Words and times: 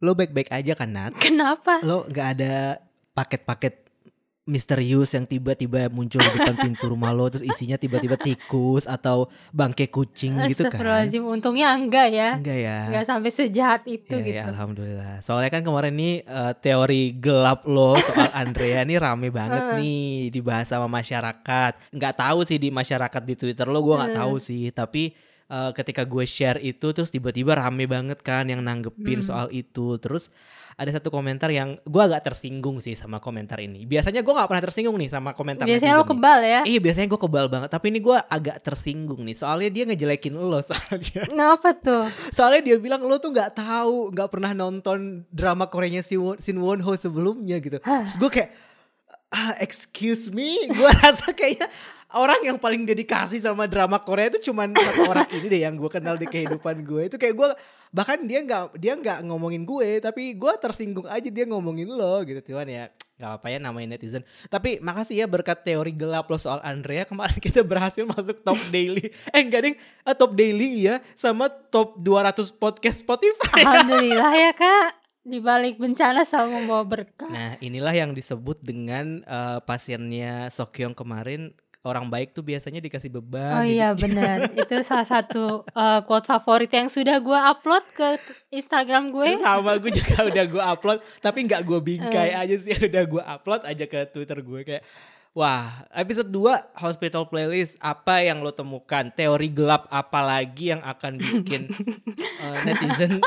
lo 0.00 0.16
baik-baik 0.16 0.48
aja 0.48 0.72
kan 0.74 0.88
Nat? 0.88 1.12
Kenapa? 1.16 1.80
Lo 1.84 2.08
nggak 2.08 2.28
ada 2.36 2.80
paket-paket 3.12 3.84
misterius 4.48 5.14
yang 5.14 5.28
tiba-tiba 5.28 5.86
muncul 5.92 6.18
di 6.18 6.30
depan 6.34 6.58
pintu 6.58 6.90
rumah 6.90 7.14
lo 7.14 7.30
terus 7.30 7.46
isinya 7.46 7.78
tiba-tiba 7.78 8.18
tikus 8.18 8.82
atau 8.82 9.30
bangke 9.54 9.86
kucing 9.86 10.34
gitu 10.50 10.66
kan? 10.66 11.06
Untungnya 11.22 11.76
enggak 11.76 12.10
ya. 12.10 12.34
Enggak 12.34 12.58
ya? 12.58 12.78
Enggak 12.90 13.04
sampai 13.06 13.30
sejahat 13.30 13.82
itu 13.86 14.10
Ya, 14.10 14.26
gitu. 14.26 14.40
ya, 14.42 14.50
alhamdulillah. 14.50 15.14
Soalnya 15.22 15.54
kan 15.54 15.62
kemarin 15.62 15.94
nih 15.94 16.14
eh, 16.26 16.52
teori 16.58 17.14
gelap 17.14 17.62
lo 17.68 17.94
soal 18.00 18.26
Andrea 18.34 18.82
nih 18.82 18.98
rame 18.98 19.28
banget 19.30 19.78
nih 19.78 20.34
dibahas 20.34 20.66
sama 20.66 20.90
masyarakat. 20.90 21.94
Nggak 21.94 22.14
tahu 22.18 22.38
sih 22.42 22.58
di 22.58 22.74
masyarakat 22.74 23.22
di 23.22 23.34
Twitter 23.38 23.70
lo 23.70 23.78
gue 23.84 23.94
nggak 24.02 24.12
Heeh. 24.16 24.22
tahu 24.24 24.34
sih. 24.42 24.72
Tapi 24.74 25.14
eh, 25.50 25.70
ketika 25.74 26.02
gue 26.02 26.22
share 26.22 26.56
itu 26.58 26.86
terus 26.90 27.10
tiba-tiba 27.10 27.52
rame 27.52 27.84
banget 27.84 28.22
kan 28.22 28.46
yang 28.46 28.62
nanggepin 28.62 29.18
Hmm. 29.18 29.26
soal 29.26 29.46
itu. 29.50 29.98
Terus 29.98 30.30
ada 30.74 30.88
satu 30.90 31.10
komentar 31.10 31.50
yang 31.50 31.76
gue 31.76 32.00
agak 32.00 32.24
tersinggung 32.24 32.78
sih 32.78 32.94
sama 32.94 33.18
komentar 33.18 33.58
ini. 33.58 33.84
Biasanya 33.84 34.22
gue 34.22 34.30
nggak 34.30 34.48
pernah 34.48 34.64
tersinggung 34.64 34.96
nih 34.96 35.10
sama 35.10 35.34
komentar 35.34 35.68
Biasanya 35.68 35.92
lo 35.92 36.00
nih. 36.00 36.08
kebal 36.08 36.38
ya. 36.40 36.60
Iya 36.64 36.78
biasanya 36.80 37.08
gue 37.10 37.20
kebal 37.20 37.46
banget. 37.46 37.68
Tapi 37.68 37.86
ini 37.88 38.00
gue 38.00 38.16
agak 38.16 38.56
tersinggung 38.60 39.20
nih. 39.20 39.36
Soalnya 39.36 39.68
dia 39.68 39.84
ngejelekin 39.84 40.32
lo 40.32 40.62
soalnya. 40.70 41.26
Kenapa 41.26 41.74
tuh? 41.74 42.08
Soalnya 42.30 42.62
dia 42.64 42.76
bilang 42.78 43.02
lo 43.02 43.18
tuh 43.18 43.28
nggak 43.28 43.52
tahu, 43.52 44.08
nggak 44.10 44.28
pernah 44.30 44.54
nonton 44.54 45.26
drama 45.28 45.66
Koreanya 45.66 46.00
Shin 46.00 46.56
Won, 46.56 46.80
Ho 46.80 46.94
sebelumnya 46.94 47.58
gitu. 47.58 47.76
Terus 47.76 48.16
gue 48.16 48.30
kayak, 48.30 48.50
ah, 49.28 49.52
excuse 49.58 50.32
me, 50.32 50.64
gue 50.72 50.90
rasa 50.96 51.28
kayaknya 51.30 51.68
orang 52.16 52.40
yang 52.42 52.58
paling 52.58 52.82
dedikasi 52.82 53.38
sama 53.38 53.70
drama 53.70 54.02
Korea 54.02 54.32
itu 54.32 54.50
cuman 54.50 54.74
satu 54.74 55.02
orang 55.12 55.28
ini 55.30 55.46
deh 55.46 55.60
yang 55.62 55.74
gue 55.78 55.90
kenal 55.90 56.18
di 56.18 56.26
kehidupan 56.26 56.82
gue. 56.82 57.02
Itu 57.06 57.16
kayak 57.20 57.34
gue 57.38 57.48
bahkan 57.94 58.18
dia 58.26 58.42
nggak 58.42 58.78
dia 58.78 58.92
nggak 58.98 59.18
ngomongin 59.26 59.62
gue, 59.62 60.02
tapi 60.02 60.34
gue 60.34 60.52
tersinggung 60.58 61.06
aja 61.06 61.28
dia 61.30 61.44
ngomongin 61.46 61.86
lo 61.90 62.22
gitu. 62.26 62.54
Cuman 62.54 62.66
ya 62.66 62.84
nggak 63.20 63.32
apa 63.36 63.46
ya 63.52 63.58
namanya 63.60 63.94
netizen. 63.94 64.24
Tapi 64.48 64.80
makasih 64.80 65.22
ya 65.22 65.26
berkat 65.28 65.60
teori 65.62 65.92
gelap 65.92 66.26
lo 66.26 66.40
soal 66.40 66.58
Andrea 66.64 67.04
kemarin 67.04 67.36
kita 67.46 67.60
berhasil 67.62 68.02
masuk 68.08 68.42
top 68.42 68.58
daily. 68.72 69.12
Eh 69.30 69.40
enggak 69.44 69.62
ding, 69.70 69.76
eh, 69.78 70.16
top 70.16 70.32
daily 70.34 70.90
ya 70.90 70.98
sama 71.14 71.46
top 71.46 72.00
200 72.00 72.50
podcast 72.56 73.04
Spotify. 73.04 73.60
Alhamdulillah 73.62 74.32
ya 74.34 74.52
kak. 74.56 74.88
Di 75.20 75.36
balik 75.36 75.76
bencana 75.76 76.24
selalu 76.24 76.64
membawa 76.64 76.84
berkah. 76.88 77.28
Nah 77.28 77.60
inilah 77.60 77.92
yang 77.92 78.16
disebut 78.16 78.64
dengan 78.64 79.20
eh, 79.22 79.60
pasiennya 79.62 80.48
Sokyong 80.48 80.96
kemarin 80.96 81.52
orang 81.80 82.06
baik 82.06 82.30
tuh 82.30 82.40
biasanya 82.40 82.76
dikasih 82.78 83.08
beban. 83.08 83.56
Oh 83.56 83.64
gitu. 83.64 83.72
iya 83.72 83.88
benar. 84.04 84.52
Itu 84.52 84.84
salah 84.84 85.04
satu 85.04 85.64
uh, 85.66 86.00
quote 86.04 86.24
favorit 86.24 86.68
yang 86.68 86.86
sudah 86.86 87.16
gue 87.16 87.38
upload 87.38 87.84
ke 87.90 88.20
Instagram 88.50 89.08
gue. 89.08 89.38
Sama 89.38 89.76
gue 89.76 89.88
juga 89.90 90.24
udah 90.30 90.44
gue 90.44 90.62
upload 90.62 90.98
tapi 91.18 91.48
nggak 91.48 91.62
gue 91.62 91.78
bingkai 91.78 92.30
Eh. 92.30 92.36
aja 92.36 92.56
sih 92.56 92.76
udah 92.88 93.02
gue 93.02 93.22
upload 93.22 93.62
aja 93.64 93.84
ke 93.84 94.04
Twitter 94.06 94.38
gue 94.38 94.60
kayak 94.62 94.84
Wah, 95.30 95.86
episode 95.94 96.26
2 96.26 96.42
Hospital 96.74 97.22
Playlist 97.22 97.78
apa 97.78 98.18
yang 98.18 98.42
lo 98.42 98.50
temukan? 98.50 99.06
Teori 99.08 99.46
gelap 99.46 99.86
apa 99.86 100.18
lagi 100.18 100.74
yang 100.74 100.82
akan 100.82 101.22
bikin 101.22 101.70
eh, 102.42 102.56
netizen 102.66 103.22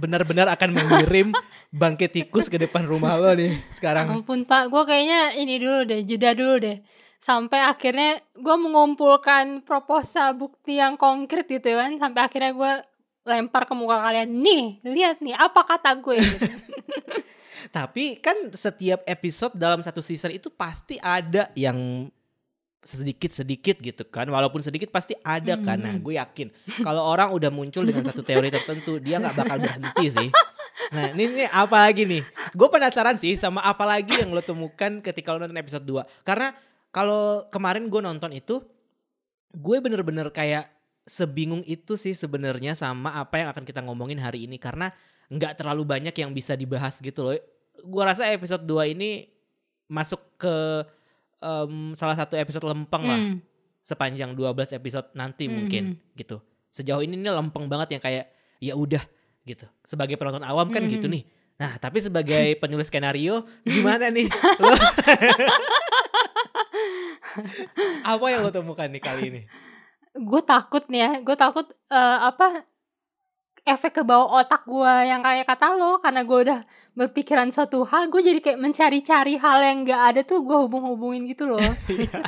benar-benar 0.00 0.48
akan 0.48 0.72
mengirim 0.72 1.28
bangkit 1.68 2.08
tikus 2.10 2.48
ke 2.48 2.56
depan 2.56 2.88
rumah 2.88 3.20
lo 3.20 3.36
nih 3.36 3.52
sekarang? 3.76 4.08
Ampun 4.08 4.48
pak, 4.48 4.72
gue 4.72 4.80
kayaknya 4.80 5.36
ini 5.36 5.60
dulu 5.60 5.84
deh, 5.84 6.00
jeda 6.00 6.32
dulu 6.32 6.56
deh. 6.56 6.80
Sampai 7.22 7.62
akhirnya 7.62 8.18
gue 8.34 8.56
mengumpulkan 8.58 9.62
proposal 9.62 10.34
bukti 10.34 10.82
yang 10.82 10.98
konkret 10.98 11.46
gitu 11.46 11.70
kan. 11.78 11.94
Sampai 12.02 12.26
akhirnya 12.26 12.50
gue 12.50 12.72
lempar 13.22 13.70
ke 13.70 13.74
muka 13.78 14.02
kalian. 14.02 14.26
Nih, 14.42 14.82
lihat 14.82 15.22
nih 15.22 15.38
apa 15.38 15.62
kata 15.62 15.94
gue. 16.02 16.18
Gitu. 17.62 17.70
Tapi 17.70 18.18
kan 18.18 18.34
setiap 18.52 19.06
episode 19.06 19.54
dalam 19.54 19.78
satu 19.80 20.02
season 20.02 20.34
itu 20.34 20.50
pasti 20.50 20.98
ada 20.98 21.46
yang 21.54 22.10
sedikit-sedikit 22.82 23.78
gitu 23.78 24.02
kan. 24.10 24.26
Walaupun 24.26 24.58
sedikit 24.60 24.90
pasti 24.90 25.14
ada 25.22 25.54
kan. 25.62 25.78
Nah 25.78 25.94
Hmm. 25.94 26.02
gue 26.02 26.18
yakin 26.18 26.50
kalau 26.82 27.06
orang 27.06 27.30
udah 27.30 27.54
muncul 27.54 27.86
dengan 27.86 28.02
satu 28.02 28.26
teori 28.26 28.50
tertentu 28.50 28.98
dia 28.98 29.22
nggak 29.22 29.38
bakal 29.38 29.56
berhenti 29.62 30.06
sih. 30.10 30.28
Nah 30.90 31.14
ini, 31.14 31.24
ini 31.30 31.44
apa 31.46 31.86
lagi 31.86 32.02
nih? 32.02 32.26
Gue 32.52 32.66
penasaran 32.66 33.14
sih 33.14 33.38
sama 33.38 33.62
apa 33.62 33.86
lagi 33.86 34.18
yang 34.18 34.34
lo 34.34 34.42
temukan 34.42 34.98
ketika 34.98 35.30
lo 35.30 35.38
nonton 35.38 35.56
episode 35.56 35.86
2. 35.86 36.26
Karena 36.26 36.50
kalau 36.92 37.48
kemarin 37.48 37.88
gue 37.88 37.98
nonton 37.98 38.30
itu 38.30 38.60
gue 39.50 39.76
bener-bener 39.80 40.28
kayak 40.28 40.68
sebingung 41.02 41.66
itu 41.66 41.98
sih 41.98 42.14
sebenarnya 42.14 42.78
sama 42.78 43.18
apa 43.18 43.42
yang 43.42 43.48
akan 43.50 43.64
kita 43.66 43.82
ngomongin 43.82 44.22
hari 44.22 44.46
ini 44.46 44.54
karena 44.54 44.94
nggak 45.26 45.58
terlalu 45.58 45.82
banyak 45.82 46.14
yang 46.14 46.30
bisa 46.30 46.54
dibahas 46.54 47.00
gitu 47.00 47.24
loh. 47.24 47.34
Gua 47.82 48.12
rasa 48.12 48.28
episode 48.30 48.62
2 48.62 48.92
ini 48.92 49.26
masuk 49.88 50.20
ke 50.38 50.54
em, 51.40 51.90
salah 51.92 52.14
satu 52.14 52.38
episode 52.38 52.62
lempeng 52.62 53.02
lah 53.02 53.18
Hmm. 53.18 53.40
sepanjang 53.82 54.30
12 54.30 54.70
episode 54.70 55.10
nanti 55.12 55.50
Hmm, 55.50 55.54
mungkin 55.58 55.82
gitu. 56.14 56.38
Sejauh 56.70 57.02
ini 57.02 57.18
ini 57.18 57.26
lempeng 57.26 57.66
banget 57.66 57.98
yang 57.98 58.02
kayak 58.04 58.30
ya 58.62 58.78
udah 58.78 59.02
gitu. 59.42 59.66
Sebagai 59.82 60.14
penonton 60.14 60.46
awam 60.46 60.70
kan 60.70 60.86
Hmm. 60.86 60.92
gitu 60.92 61.10
nih. 61.10 61.26
Nah, 61.58 61.80
tapi 61.82 61.98
sebagai 61.98 62.54
penulis 62.62 62.86
skenario 62.86 63.42
gimana 63.66 64.06
nih? 64.06 64.30
Apa 68.12 68.24
yang 68.32 68.42
lo 68.44 68.50
temukan 68.50 68.88
nih 68.88 69.02
kali 69.02 69.22
ini? 69.28 69.42
gue 70.12 70.42
takut 70.44 70.84
nih 70.92 71.00
ya 71.00 71.10
gue 71.24 71.36
takut 71.40 71.66
eh, 71.88 72.18
apa 72.20 72.68
efek 73.62 73.96
ke 73.96 74.02
bawah 74.02 74.42
otak 74.42 74.66
gue 74.66 74.92
yang 75.06 75.22
kayak 75.22 75.46
kata 75.46 75.78
lo 75.78 76.02
karena 76.02 76.26
gue 76.26 76.38
udah 76.50 76.60
berpikiran 76.92 77.48
suatu 77.54 77.86
hal 77.86 78.10
gue 78.10 78.20
jadi 78.20 78.40
kayak 78.42 78.58
mencari-cari 78.60 79.38
hal 79.38 79.58
yang 79.62 79.78
gak 79.86 80.02
ada 80.12 80.20
tuh 80.26 80.42
gue 80.44 80.58
hubung-hubungin 80.66 81.24
gitu 81.30 81.48
loh. 81.48 81.62
Iya. 81.92 82.20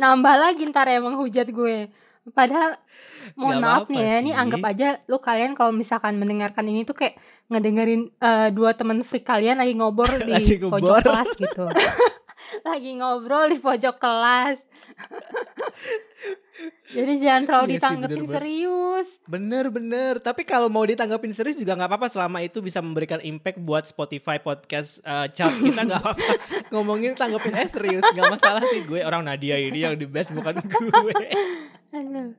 nambah 0.00 0.34
lagi 0.40 0.64
ntar 0.72 0.88
ya 0.88 0.98
menghujat 0.98 1.52
gue. 1.52 1.92
Padahal 2.32 2.80
Gak 2.80 3.36
mohon 3.36 3.60
maaf 3.62 3.84
apa-apa 3.86 3.92
nih 3.92 4.02
ya 4.02 4.16
ini 4.24 4.32
anggap 4.32 4.64
aja 4.64 4.88
lo 5.06 5.20
kalian 5.20 5.52
kalau 5.52 5.70
misalkan 5.76 6.16
mendengarkan 6.16 6.66
ini 6.66 6.82
tuh 6.88 6.96
kayak 6.96 7.20
ngedengerin 7.52 8.10
eh, 8.18 8.48
dua 8.50 8.74
temen 8.74 9.04
freak 9.04 9.28
kalian 9.28 9.60
lagi 9.60 9.76
ngobrol 9.76 10.18
di 10.24 10.34
Lagi 10.34 10.56
pojok 10.56 11.04
kelas 11.04 11.30
gitu 11.36 11.68
lagi 12.62 12.90
ngobrol 12.94 13.48
di 13.48 13.58
pojok 13.58 13.96
kelas 13.96 14.58
jadi 16.92 17.12
jangan 17.16 17.42
terlalu 17.48 17.66
Iya 17.66 17.74
ditanggepin 17.78 18.10
bener-bener. 18.20 18.36
serius 18.36 19.08
Bener 19.24 19.64
bener. 19.72 20.12
Tapi 20.20 20.42
kalau 20.44 20.68
mau 20.68 20.84
ditanggapin 20.84 21.32
serius 21.32 21.56
juga 21.56 21.72
nggak 21.72 21.88
apa-apa 21.88 22.12
selama 22.12 22.44
itu 22.44 22.60
bisa 22.60 22.84
memberikan 22.84 23.16
impact 23.22 23.56
buat 23.62 23.88
Spotify 23.88 24.36
podcast 24.36 25.00
eh, 25.00 25.30
chart 25.32 25.56
kita 25.56 25.88
nggak 25.88 26.00
apa-apa. 26.04 26.24
Ngomongin 26.68 27.16
tanggapin 27.16 27.56
eh 27.56 27.70
serius 27.70 28.04
nggak 28.04 28.28
masalah 28.28 28.60
sih 28.68 28.84
gue 28.84 29.00
orang 29.00 29.24
Nadia 29.24 29.56
ini 29.56 29.80
yang 29.80 29.96
di 29.96 30.04
best 30.04 30.34
bukan 30.34 30.60
gue. 30.76 31.14
Aduh. 31.96 32.36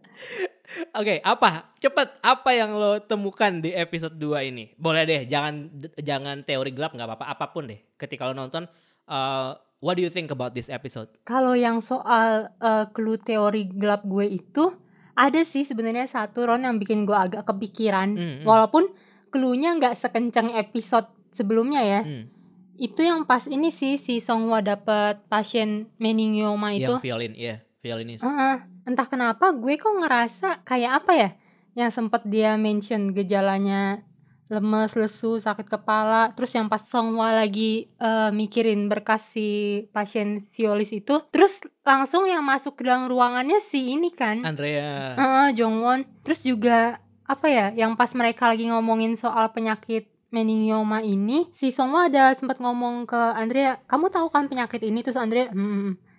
Oke 0.94 1.18
apa? 1.26 1.74
Cepet 1.82 2.22
apa 2.22 2.50
yang 2.53 2.78
lo 2.78 3.02
temukan 3.02 3.58
di 3.58 3.74
episode 3.74 4.14
2 4.14 4.52
ini? 4.53 4.70
Boleh 4.78 5.02
deh 5.08 5.22
jangan 5.26 5.66
jangan 5.98 6.46
teori 6.46 6.70
gelap 6.76 6.94
nggak 6.94 7.09
apa-apa 7.09 7.26
apa 7.26 7.46
pun 7.50 7.66
deh. 7.66 7.80
Ketika 7.98 8.30
lo 8.30 8.38
nonton 8.38 8.70
eh, 9.09 9.52
what 9.81 9.97
do 9.97 10.06
you 10.06 10.14
think 10.14 10.30
about 10.30 10.53
this 10.53 10.69
episode? 10.69 11.09
Kalau 11.25 11.58
yang 11.58 11.81
soal 11.81 12.53
eh, 12.62 12.86
clue 12.94 13.19
teori 13.19 13.68
gelap 13.68 14.06
gue 14.06 14.30
itu 14.30 14.72
ada 15.18 15.44
sih 15.44 15.68
sebenarnya 15.68 16.08
satu 16.08 16.47
Ron 16.47 16.64
yang 16.64 16.80
bikin 16.80 17.03
gue 17.03 17.18
agak 17.18 17.44
kepikiran. 17.44 18.16
Hmm, 18.16 18.34
hmm. 18.41 18.46
Walaupun 18.47 18.94
clue-nya 19.34 19.75
nggak 19.75 19.97
sekencang 19.97 20.56
episode 20.56 21.09
sebelumnya 21.36 21.84
ya. 21.84 22.02
Hmm, 22.06 22.31
Itu 22.80 23.03
yang 23.06 23.28
pas 23.28 23.46
ini 23.46 23.70
sih 23.70 24.00
si 24.00 24.24
Songhwa 24.24 24.64
dapet 24.64 25.22
pasien 25.28 25.91
meningioma 26.02 26.74
itu. 26.74 26.97
yang 26.97 27.03
violin, 27.03 27.34
ya 27.36 27.59
violinis. 27.84 28.24
Heeh. 28.24 28.70
entah 28.81 29.06
kenapa 29.06 29.53
gue 29.53 29.78
kok 29.78 29.94
ngerasa 29.94 30.66
kayak 30.66 31.06
apa 31.06 31.12
ya? 31.14 31.30
Yang 31.78 31.91
sempat 32.02 32.25
dia 32.25 32.58
mention 32.58 33.14
gejalanya 33.14 34.02
lemes, 34.51 35.00
lesu, 35.00 35.39
sakit 35.39 35.72
kepala. 35.72 36.35
Terus 36.35 36.52
yang 36.52 36.67
pas 36.67 36.84
Songhwa 36.84 37.31
lagi 37.31 37.87
eh, 37.87 38.29
mikirin 38.35 38.91
berkas 38.91 39.31
si 39.31 39.81
pasien 39.96 40.52
violis 40.52 40.91
itu, 40.91 41.23
terus 41.31 41.64
langsung 41.87 42.28
yang 42.28 42.43
masuk 42.43 42.76
ke 42.76 42.84
dalam 42.84 43.08
ruangannya 43.08 43.64
si 43.64 43.96
ini 43.96 44.11
kan, 44.11 44.43
Andrea. 44.43 45.16
Heeh, 45.16 45.47
Jongwon. 45.55 46.03
Terus 46.28 46.43
juga 46.43 46.99
apa 47.23 47.47
ya? 47.47 47.72
Yang 47.72 47.96
pas 47.96 48.11
mereka 48.11 48.52
lagi 48.52 48.67
ngomongin 48.67 49.16
soal 49.16 49.55
penyakit 49.55 50.11
meningioma 50.35 50.99
ini, 50.99 51.47
si 51.55 51.72
Songhwa 51.72 52.11
ada 52.11 52.35
sempat 52.35 52.59
ngomong 52.59 53.08
ke 53.08 53.20
Andrea, 53.35 53.79
kamu 53.87 54.11
tahu 54.11 54.28
kan 54.31 54.52
penyakit 54.52 54.84
ini? 54.84 54.99
Terus 55.03 55.20
Andrea, 55.20 55.47
hmm. 55.52 56.11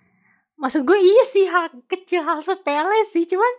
Maksud 0.53 0.85
gue 0.85 0.95
iya 0.95 1.25
sih 1.27 1.45
hal 1.49 1.73
kecil 1.89 2.23
hal 2.23 2.39
sepele 2.45 3.03
sih, 3.09 3.25
cuman 3.25 3.53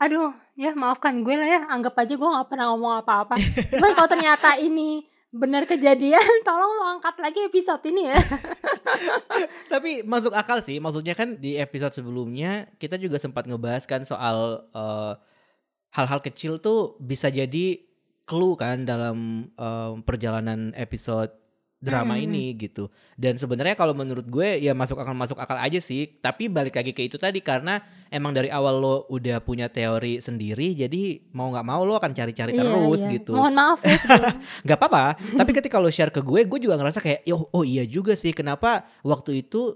aduh 0.00 0.32
ya 0.56 0.72
maafkan 0.76 1.24
gue 1.24 1.34
lah 1.34 1.48
ya. 1.48 1.60
Anggap 1.68 1.96
aja 1.98 2.14
gue 2.14 2.28
nggak 2.28 2.48
pernah 2.48 2.66
ngomong 2.72 2.92
apa-apa. 3.04 3.34
Cuman 3.72 3.92
kalau 3.96 4.08
ternyata 4.08 4.56
ini 4.68 5.06
benar 5.32 5.64
kejadian 5.64 6.20
tolong 6.48 6.72
lo 6.76 6.84
angkat 6.92 7.16
lagi 7.20 7.40
episode 7.48 7.80
ini 7.88 8.12
ya. 8.12 8.16
Tapi 9.72 10.04
masuk 10.04 10.36
akal 10.36 10.60
sih, 10.60 10.76
maksudnya 10.76 11.16
kan 11.16 11.40
di 11.40 11.56
episode 11.56 11.96
sebelumnya 11.96 12.68
kita 12.76 13.00
juga 13.00 13.16
sempat 13.16 13.48
ngebahas 13.48 13.88
kan 13.88 14.04
soal 14.04 14.68
eh, 14.70 15.12
hal-hal 15.96 16.20
kecil 16.20 16.60
tuh 16.60 17.00
bisa 17.00 17.32
jadi 17.32 17.80
clue 18.22 18.56
kan 18.56 18.86
dalam 18.88 19.50
em, 19.50 19.94
perjalanan 20.06 20.72
episode 20.78 21.41
drama 21.82 22.14
Mm-mm. 22.14 22.24
ini 22.30 22.44
gitu. 22.54 22.86
Dan 23.18 23.34
sebenarnya 23.34 23.74
kalau 23.74 23.90
menurut 23.92 24.22
gue 24.24 24.62
ya 24.62 24.70
masuk 24.70 25.02
akal 25.02 25.12
masuk 25.12 25.34
akal 25.36 25.58
aja 25.58 25.82
sih. 25.82 26.06
Tapi 26.22 26.46
balik 26.46 26.78
lagi 26.78 26.94
ke 26.94 27.02
itu 27.02 27.18
tadi 27.18 27.42
karena 27.42 27.82
emang 28.06 28.30
dari 28.30 28.48
awal 28.48 28.78
lo 28.78 28.96
udah 29.10 29.42
punya 29.42 29.66
teori 29.66 30.22
sendiri, 30.22 30.78
jadi 30.78 31.26
mau 31.34 31.50
nggak 31.50 31.66
mau 31.66 31.82
lo 31.82 31.98
akan 31.98 32.14
cari-cari 32.14 32.54
Iya, 32.54 32.62
terus 32.62 33.00
iya. 33.02 33.10
gitu. 33.18 33.32
Mohon 33.34 33.54
maaf 33.58 33.80
ya 33.84 33.98
Gak 34.62 34.78
apa-apa. 34.78 35.04
tapi 35.34 35.50
ketika 35.50 35.82
lo 35.82 35.90
share 35.90 36.14
ke 36.14 36.22
gue, 36.22 36.46
gue 36.46 36.58
juga 36.62 36.78
ngerasa 36.78 37.02
kayak, 37.02 37.26
oh, 37.34 37.50
oh 37.50 37.64
iya 37.66 37.82
juga 37.82 38.14
sih. 38.14 38.30
Kenapa 38.30 38.86
waktu 39.02 39.42
itu 39.42 39.74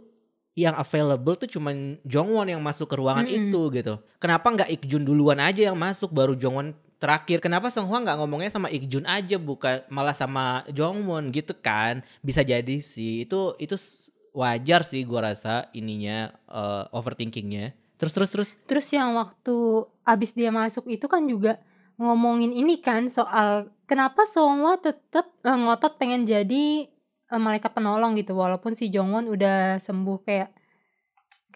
yang 0.56 0.72
available 0.72 1.36
tuh 1.36 1.50
cuman 1.52 2.00
Jongwon 2.08 2.48
yang 2.48 2.64
masuk 2.64 2.88
ke 2.88 2.96
ruangan 2.96 3.28
Mm-mm. 3.28 3.52
itu 3.52 3.60
gitu. 3.76 3.94
Kenapa 4.16 4.46
nggak 4.48 4.72
Ikjun 4.72 5.04
duluan 5.04 5.36
aja 5.36 5.68
yang 5.68 5.76
masuk 5.76 6.14
baru 6.14 6.32
Jongwon 6.32 6.72
terakhir? 7.06 7.38
Kenapa 7.38 7.70
Songhwa 7.70 8.02
nggak 8.02 8.18
ngomongnya 8.18 8.50
sama 8.50 8.66
Ikjun 8.66 9.06
aja 9.06 9.38
bukan 9.38 9.86
malah 9.86 10.12
sama 10.12 10.66
Jongwon 10.74 11.30
gitu 11.30 11.54
kan? 11.54 12.02
Bisa 12.18 12.42
jadi 12.42 12.82
sih. 12.82 13.22
Itu 13.22 13.54
itu 13.62 13.78
wajar 14.34 14.82
sih 14.82 15.06
gua 15.06 15.30
rasa 15.30 15.70
ininya 15.70 16.34
eh, 16.50 16.84
overthinkingnya. 16.90 17.78
Terus 17.96 18.12
terus 18.12 18.30
terus. 18.34 18.48
Terus 18.66 18.86
yang 18.90 19.14
waktu 19.14 19.86
abis 20.02 20.34
dia 20.34 20.50
masuk 20.50 20.90
itu 20.90 21.06
kan 21.06 21.22
juga 21.24 21.62
ngomongin 21.96 22.52
ini 22.52 22.82
kan 22.82 23.08
soal 23.08 23.72
kenapa 23.88 24.26
Songwa 24.26 24.76
tetap 24.82 25.30
eh, 25.46 25.56
ngotot 25.56 25.96
pengen 25.96 26.26
jadi 26.26 26.90
eh, 27.30 27.40
malaikat 27.40 27.70
penolong 27.70 28.18
gitu 28.18 28.34
walaupun 28.34 28.74
si 28.74 28.90
Jongwon 28.90 29.30
udah 29.30 29.78
sembuh 29.80 30.18
kayak 30.26 30.50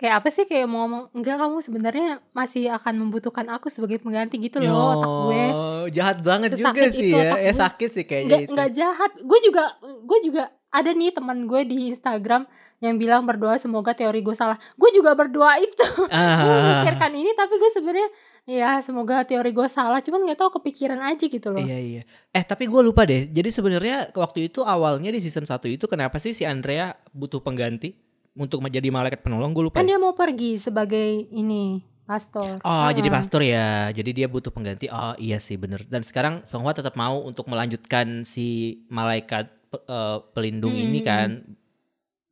kayak 0.00 0.14
apa 0.16 0.28
sih 0.28 0.44
kayak 0.44 0.64
mau 0.64 0.82
ngomong 0.82 1.02
enggak 1.12 1.36
kamu 1.36 1.56
sebenarnya 1.60 2.06
masih 2.30 2.72
akan 2.72 2.94
membutuhkan 2.98 3.44
aku 3.46 3.68
sebagai 3.68 4.00
pengganti 4.00 4.40
gitu 4.40 4.56
loh 4.58 4.96
otak 4.96 5.10
gue 5.22 5.44
jahat 5.92 6.18
banget 6.20 6.50
juga 6.54 6.72
Sesakit 6.72 6.90
sih 6.90 7.04
itu 7.04 7.14
ya. 7.14 7.28
Ya 7.36 7.36
gue. 7.44 7.52
sakit 7.54 7.90
sih 7.92 8.04
kayaknya 8.04 8.26
nggak 8.26 8.42
itu. 8.42 8.52
nggak 8.52 8.70
jahat 8.72 9.12
gue 9.14 9.38
juga 9.42 9.64
gue 10.00 10.18
juga 10.22 10.42
ada 10.70 10.90
nih 10.90 11.10
teman 11.10 11.44
gue 11.44 11.60
di 11.64 11.90
Instagram 11.90 12.46
yang 12.78 12.96
bilang 12.96 13.22
berdoa 13.22 13.54
semoga 13.54 13.92
teori 13.92 14.18
gue 14.18 14.32
salah 14.32 14.56
gue 14.56 14.90
juga 14.90 15.12
berdoa 15.12 15.52
itu 15.58 15.84
gue 16.00 16.08
Ah. 16.08 16.48
memikirkan 16.48 17.12
ini 17.12 17.30
tapi 17.34 17.54
gue 17.54 17.70
sebenarnya 17.70 18.08
ya 18.46 18.80
semoga 18.80 19.20
teori 19.22 19.50
gue 19.50 19.68
salah 19.68 20.00
cuman 20.00 20.24
nggak 20.24 20.38
tahu 20.38 20.50
kepikiran 20.56 20.96
aja 21.02 21.22
gitu 21.22 21.48
loh 21.50 21.60
Iya 21.60 21.76
iya. 21.76 22.02
Eh 22.30 22.40
tapi 22.42 22.64
gue 22.64 22.80
lupa 22.80 23.04
deh. 23.04 23.28
Jadi 23.28 23.48
sebenarnya 23.48 24.08
waktu 24.10 24.48
itu 24.48 24.64
awalnya 24.64 25.08
di 25.08 25.18
season 25.18 25.44
1 25.44 25.60
itu 25.68 25.84
kenapa 25.84 26.16
sih 26.16 26.32
si 26.32 26.42
Andrea 26.42 26.88
butuh 27.10 27.38
pengganti 27.38 27.92
untuk 28.34 28.62
menjadi 28.62 28.88
malaikat 28.90 29.20
penolong? 29.22 29.50
Gue 29.54 29.68
lupa. 29.70 29.80
kan 29.80 29.86
ya. 29.86 29.96
dia 29.96 29.98
mau 29.98 30.14
pergi 30.14 30.60
sebagai 30.60 31.28
ini 31.30 31.82
pastor 32.10 32.58
Oh 32.66 32.90
jadi 32.90 33.06
Heeh. 33.06 33.16
pastor 33.22 33.40
ya. 33.46 33.94
Jadi 33.94 34.10
dia 34.10 34.26
butuh 34.26 34.50
pengganti. 34.50 34.90
Oh 34.90 35.14
iya 35.18 35.38
sih 35.38 35.54
bener. 35.54 35.86
Dan 35.86 36.02
sekarang 36.02 36.42
Songhwa 36.42 36.74
tetap 36.74 36.98
mau 36.98 37.22
untuk 37.22 37.46
melanjutkan 37.46 38.26
si 38.26 38.82
malaikat 38.90 39.46
eh, 39.74 40.18
pelindung 40.34 40.74
Hmm, 40.74 40.84
ini 40.90 41.00
hmm, 41.00 41.06
kan, 41.06 41.28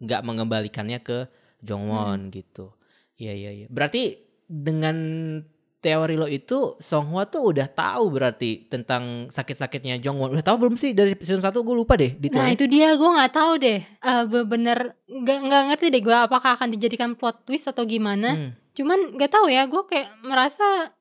nggak 0.02 0.22
mengembalikannya 0.26 0.98
ke 0.98 1.30
Jongwon 1.62 2.30
gitu. 2.34 2.74
Iya 3.18 3.34
iya 3.34 3.50
iya. 3.54 3.66
Berarti 3.70 4.18
dengan 4.46 4.96
teori 5.78 6.18
lo 6.18 6.26
itu 6.26 6.74
Songhwa 6.76 7.22
tuh 7.24 7.54
udah 7.54 7.70
tahu 7.70 8.10
berarti 8.10 8.66
tentang 8.66 9.30
sakit-sakitnya 9.30 10.02
Jongwon. 10.02 10.34
Udah 10.34 10.42
tahu 10.42 10.66
belum 10.66 10.74
sih? 10.74 10.90
Dari 10.90 11.14
season 11.22 11.38
1 11.38 11.54
gue 11.54 11.76
lupa 11.76 11.94
deh 11.94 12.12
Nah 12.12 12.20
detailnya. 12.20 12.54
itu 12.54 12.66
dia. 12.66 12.88
Gue 12.98 13.10
nggak 13.14 13.32
tahu 13.32 13.52
deh. 13.62 13.78
Eh, 13.82 14.22
bener 14.42 14.78
nggak 15.06 15.38
nggak 15.46 15.62
ngerti 15.70 15.86
deh 15.94 16.02
gue 16.02 16.16
apakah 16.16 16.58
akan 16.58 16.68
dijadikan 16.74 17.14
plot 17.14 17.46
twist 17.46 17.66
atau 17.66 17.86
gimana. 17.86 18.34
Hmm. 18.34 18.52
cuman 18.74 19.18
nggak 19.18 19.34
tahu 19.34 19.50
ya 19.50 19.66
gue 19.66 19.82
kayak 19.90 20.06
merasa 20.22 20.94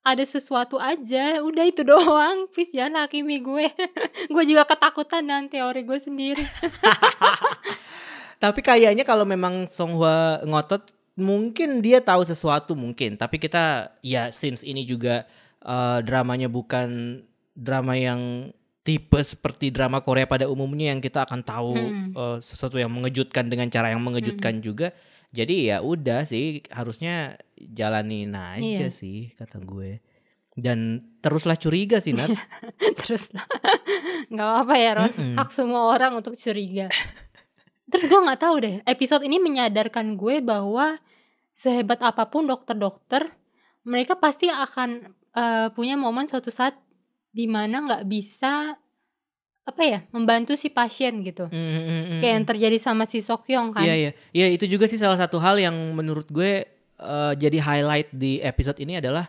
ada 0.00 0.24
sesuatu 0.24 0.76
aja. 0.76 1.40
Udah 1.40 1.64
itu 1.64 1.80
doang 1.88 2.48
please 2.48 2.68
jangan 2.68 3.04
hakimi 3.04 3.40
gue. 3.40 3.68
Gue 4.32 4.44
juga 4.44 4.64
ketakutan 4.64 5.24
dengan 5.24 5.48
teori 5.48 5.84
gue 5.84 5.96
sendiri. 5.96 6.44
Tapi 8.42 8.60
kayaknya 8.60 9.04
kalau 9.04 9.24
memang 9.24 9.68
Songhwa 9.72 10.40
ngotot 10.44 10.84
mungkin 11.16 11.78
dia 11.78 11.98
tahu 11.98 12.22
sesuatu 12.22 12.74
mungkin. 12.74 13.14
Tapi 13.14 13.38
kita 13.38 13.94
ya 14.00 14.28
since 14.28 14.62
ini 14.62 14.82
juga 14.82 15.24
eh, 15.60 15.98
dramanya 16.02 16.46
bukan 16.46 17.20
drama 17.54 17.94
yang 17.94 18.50
tipe 18.84 19.16
seperti 19.18 19.72
drama 19.72 19.98
Korea 19.98 20.28
pada 20.28 20.44
umumnya 20.44 20.92
yang 20.92 21.00
kita 21.00 21.24
akan 21.24 21.40
tahu 21.40 21.72
Mm. 21.72 22.08
eh, 22.12 22.38
sesuatu 22.38 22.76
yang 22.76 22.90
mengejutkan 22.90 23.48
dengan 23.48 23.66
cara 23.68 23.88
yang 23.88 24.02
mengejutkan 24.02 24.60
juga. 24.60 24.92
Jadi 25.30 25.66
ya 25.66 25.80
udah 25.80 26.22
sih 26.24 26.62
harusnya 26.68 27.34
jalanin 27.58 28.30
aja 28.32 28.86
Iya. 28.86 28.90
sih 28.90 29.32
kata 29.34 29.58
gue. 29.58 29.98
Dan 30.54 31.02
teruslah 31.18 31.56
curiga 31.56 31.98
sih 31.98 32.14
Nat. 32.14 32.30
terus 33.02 33.34
nggak 34.30 34.50
apa 34.62 34.74
ya 34.76 34.90
Ron 34.94 35.10
Mm-mm. 35.10 35.34
hak 35.34 35.50
semua 35.50 35.90
orang 35.90 36.14
untuk 36.14 36.34
curiga 36.34 36.86
terus 37.84 38.04
gue 38.04 38.16
nggak 38.16 38.40
tahu 38.40 38.56
deh 38.60 38.76
episode 38.84 39.22
ini 39.22 39.36
menyadarkan 39.38 40.16
gue 40.16 40.40
bahwa 40.40 40.96
sehebat 41.52 42.00
apa 42.00 42.26
pun 42.26 42.44
dokter-dokter 42.44 43.28
mereka 43.84 44.16
pasti 44.16 44.48
akan 44.48 45.12
eh, 45.32 45.68
punya 45.72 45.94
momen 45.94 46.24
suatu 46.24 46.48
saat 46.48 46.74
di 47.30 47.44
mana 47.44 47.84
nggak 47.84 48.04
bisa 48.06 48.78
apa 49.64 49.80
ya 49.80 50.04
membantu 50.12 50.52
si 50.54 50.68
pasien 50.68 51.24
gitu 51.24 51.48
Mm, 51.48 51.56
mm, 51.56 51.80
mm, 51.88 52.18
kayak 52.20 52.34
yang 52.36 52.46
terjadi 52.46 52.76
sama 52.76 53.08
si 53.08 53.24
Sokyong 53.24 53.72
kan 53.72 53.80
Iya 53.80 53.94
iya. 53.96 54.10
Iya 54.30 54.46
itu 54.52 54.68
juga 54.68 54.84
sih 54.84 55.00
salah 55.00 55.16
satu 55.16 55.40
hal 55.40 55.56
yang 55.56 55.72
menurut 55.96 56.28
gue 56.28 56.68
eh, 56.94 57.32
jadi 57.34 57.58
highlight 57.64 58.12
di 58.12 58.44
episode 58.44 58.76
ini 58.76 59.00
adalah 59.00 59.24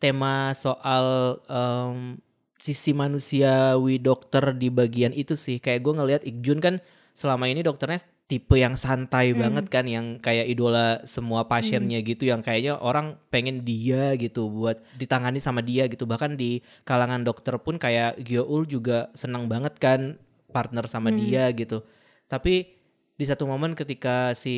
tema 0.00 0.56
soal 0.56 1.36
em, 1.46 2.16
sisi 2.56 2.96
manusiawi 2.96 4.00
dokter 4.00 4.56
di 4.56 4.72
bagian 4.72 5.12
itu 5.12 5.36
sih. 5.36 5.60
Kayak 5.60 5.84
gue 5.84 5.92
ngelihat 6.00 6.22
Ikjun 6.24 6.58
kan 6.64 6.74
selama 7.14 7.46
ini 7.46 7.62
dokternya 7.62 8.02
tipe 8.24 8.56
yang 8.56 8.74
santai 8.74 9.30
Hmm. 9.30 9.38
banget 9.38 9.66
kan 9.68 9.86
yang 9.86 10.18
kayak 10.18 10.48
idola 10.48 10.98
semua 11.04 11.46
pasiennya 11.46 12.02
gitu 12.02 12.24
yang 12.24 12.40
kayaknya 12.40 12.74
orang 12.74 13.14
pengen 13.28 13.62
dia 13.62 14.16
gitu 14.16 14.48
buat 14.48 14.82
ditangani 14.94 15.38
sama 15.38 15.60
dia 15.60 15.86
gitu 15.86 16.04
bahkan 16.04 16.34
di 16.34 16.58
kalangan 16.82 17.22
dokter 17.22 17.54
pun 17.56 17.76
kayak 17.76 18.18
Gyoul 18.18 18.66
juga 18.66 19.14
senang 19.14 19.46
banget 19.46 19.78
kan 19.78 20.18
partner 20.50 20.84
sama 20.84 21.08
Hmm. 21.08 21.18
dia 21.20 21.46
gitu 21.50 21.86
tapi 22.26 22.74
di 23.14 23.22
satu 23.22 23.46
momen 23.46 23.78
ketika 23.78 24.34
si 24.34 24.54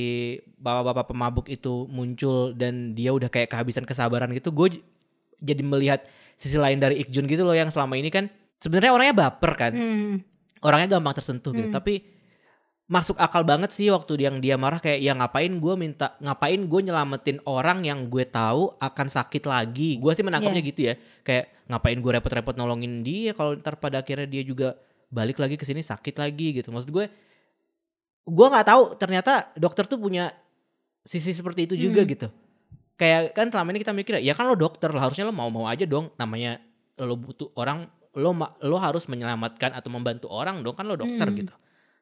bapak-bapak 0.57 1.13
pemabuk 1.13 1.47
itu 1.47 1.85
muncul 1.87 2.57
dan 2.57 2.97
dia 2.97 3.13
udah 3.13 3.29
kayak 3.29 3.53
kehabisan 3.53 3.85
kesabaran 3.85 4.33
gitu 4.33 4.49
gue 4.49 4.81
jadi 5.37 5.61
melihat 5.61 6.01
sisi 6.35 6.57
lain 6.57 6.81
dari 6.81 7.05
Ikjun 7.05 7.29
gitu 7.29 7.45
loh 7.45 7.53
yang 7.53 7.69
selama 7.69 8.01
ini 8.01 8.09
kan 8.09 8.33
sebenarnya 8.57 8.97
orangnya 8.97 9.13
baper 9.15 9.53
kan 9.53 9.73
Hmm. 9.77 10.15
orangnya 10.65 10.97
gampang 10.97 11.13
tersentuh 11.13 11.53
gitu 11.53 11.69
Hmm. 11.69 11.77
tapi 11.77 12.01
masuk 12.87 13.19
akal 13.19 13.43
banget 13.43 13.75
sih 13.75 13.91
waktu 13.91 14.15
yang 14.23 14.39
dia 14.39 14.55
marah 14.55 14.79
kayak 14.79 15.03
ya 15.03 15.11
ngapain 15.11 15.51
gue 15.51 15.75
minta 15.75 16.15
ngapain 16.23 16.61
gue 16.61 16.81
nyelamatin 16.87 17.43
orang 17.43 17.83
yang 17.83 18.07
gue 18.07 18.23
tahu 18.23 18.79
akan 18.79 19.07
sakit 19.11 19.43
lagi 19.43 19.99
gue 19.99 20.13
sih 20.15 20.23
menangkapnya 20.23 20.63
Iya. 20.63 20.71
gitu 20.71 20.81
ya 20.87 20.95
kayak 21.27 21.45
ngapain 21.67 21.99
gue 21.99 22.13
repot-repot 22.15 22.55
nolongin 22.55 23.03
dia 23.03 23.35
kalau 23.35 23.59
ntar 23.59 23.75
pada 23.77 24.07
akhirnya 24.07 24.31
dia 24.31 24.47
juga 24.47 24.79
balik 25.11 25.43
lagi 25.43 25.59
ke 25.59 25.67
sini 25.67 25.83
sakit 25.83 26.15
lagi 26.15 26.63
gitu 26.63 26.71
maksud 26.71 26.95
gue 26.95 27.11
gue 28.23 28.47
nggak 28.47 28.67
tahu 28.67 28.83
ternyata 28.95 29.51
dokter 29.55 29.87
tuh 29.87 29.99
punya 29.99 30.31
sisi 31.03 31.31
seperti 31.31 31.67
itu 31.67 31.75
juga 31.91 32.03
Hmm. 32.03 32.11
gitu 32.11 32.29
kayak 32.95 33.35
kan 33.35 33.51
selama 33.51 33.75
ini 33.75 33.83
kita 33.83 33.93
mikir 33.93 34.15
ya 34.19 34.31
kan 34.31 34.47
lo 34.47 34.55
dokter 34.55 34.95
lah 34.95 35.11
harusnya 35.11 35.27
lo 35.27 35.35
mau-mau 35.35 35.67
aja 35.67 35.83
dong 35.85 36.15
namanya 36.15 36.63
lo 36.97 37.19
butuh 37.19 37.51
orang 37.59 37.91
lo 38.15 38.31
lo 38.63 38.77
harus 38.79 39.05
menyelamatkan 39.07 39.75
atau 39.75 39.91
membantu 39.91 40.31
orang 40.31 40.63
dong 40.63 40.73
kan 40.73 40.87
lo 40.87 40.95
dokter 40.95 41.27
Hmm. 41.27 41.35
gitu 41.35 41.55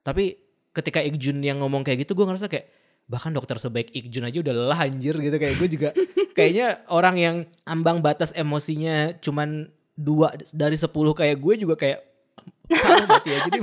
tapi 0.04 0.43
ketika 0.74 0.98
Ikjun 1.00 1.38
yang 1.40 1.62
ngomong 1.62 1.86
kayak 1.86 2.04
gitu 2.04 2.18
gue 2.18 2.26
ngerasa 2.26 2.50
kayak 2.50 2.66
bahkan 3.06 3.30
dokter 3.30 3.56
sebaik 3.60 3.94
Ikjun 3.94 4.26
aja 4.26 4.38
udah 4.42 4.52
lelah 4.52 4.80
anjir 4.84 5.14
gitu. 5.22 5.36
Kayak 5.38 5.54
gue 5.62 5.68
juga 5.70 5.88
kayaknya 6.36 6.82
orang 6.90 7.16
yang 7.16 7.36
ambang 7.64 8.02
batas 8.02 8.34
emosinya 8.34 9.14
cuman 9.22 9.70
dua 9.94 10.34
dari 10.50 10.74
sepuluh 10.74 11.14
kayak 11.14 11.38
gue 11.38 11.54
juga 11.62 11.78
kayak 11.78 12.02
ya 13.28 13.46
jadi 13.46 13.60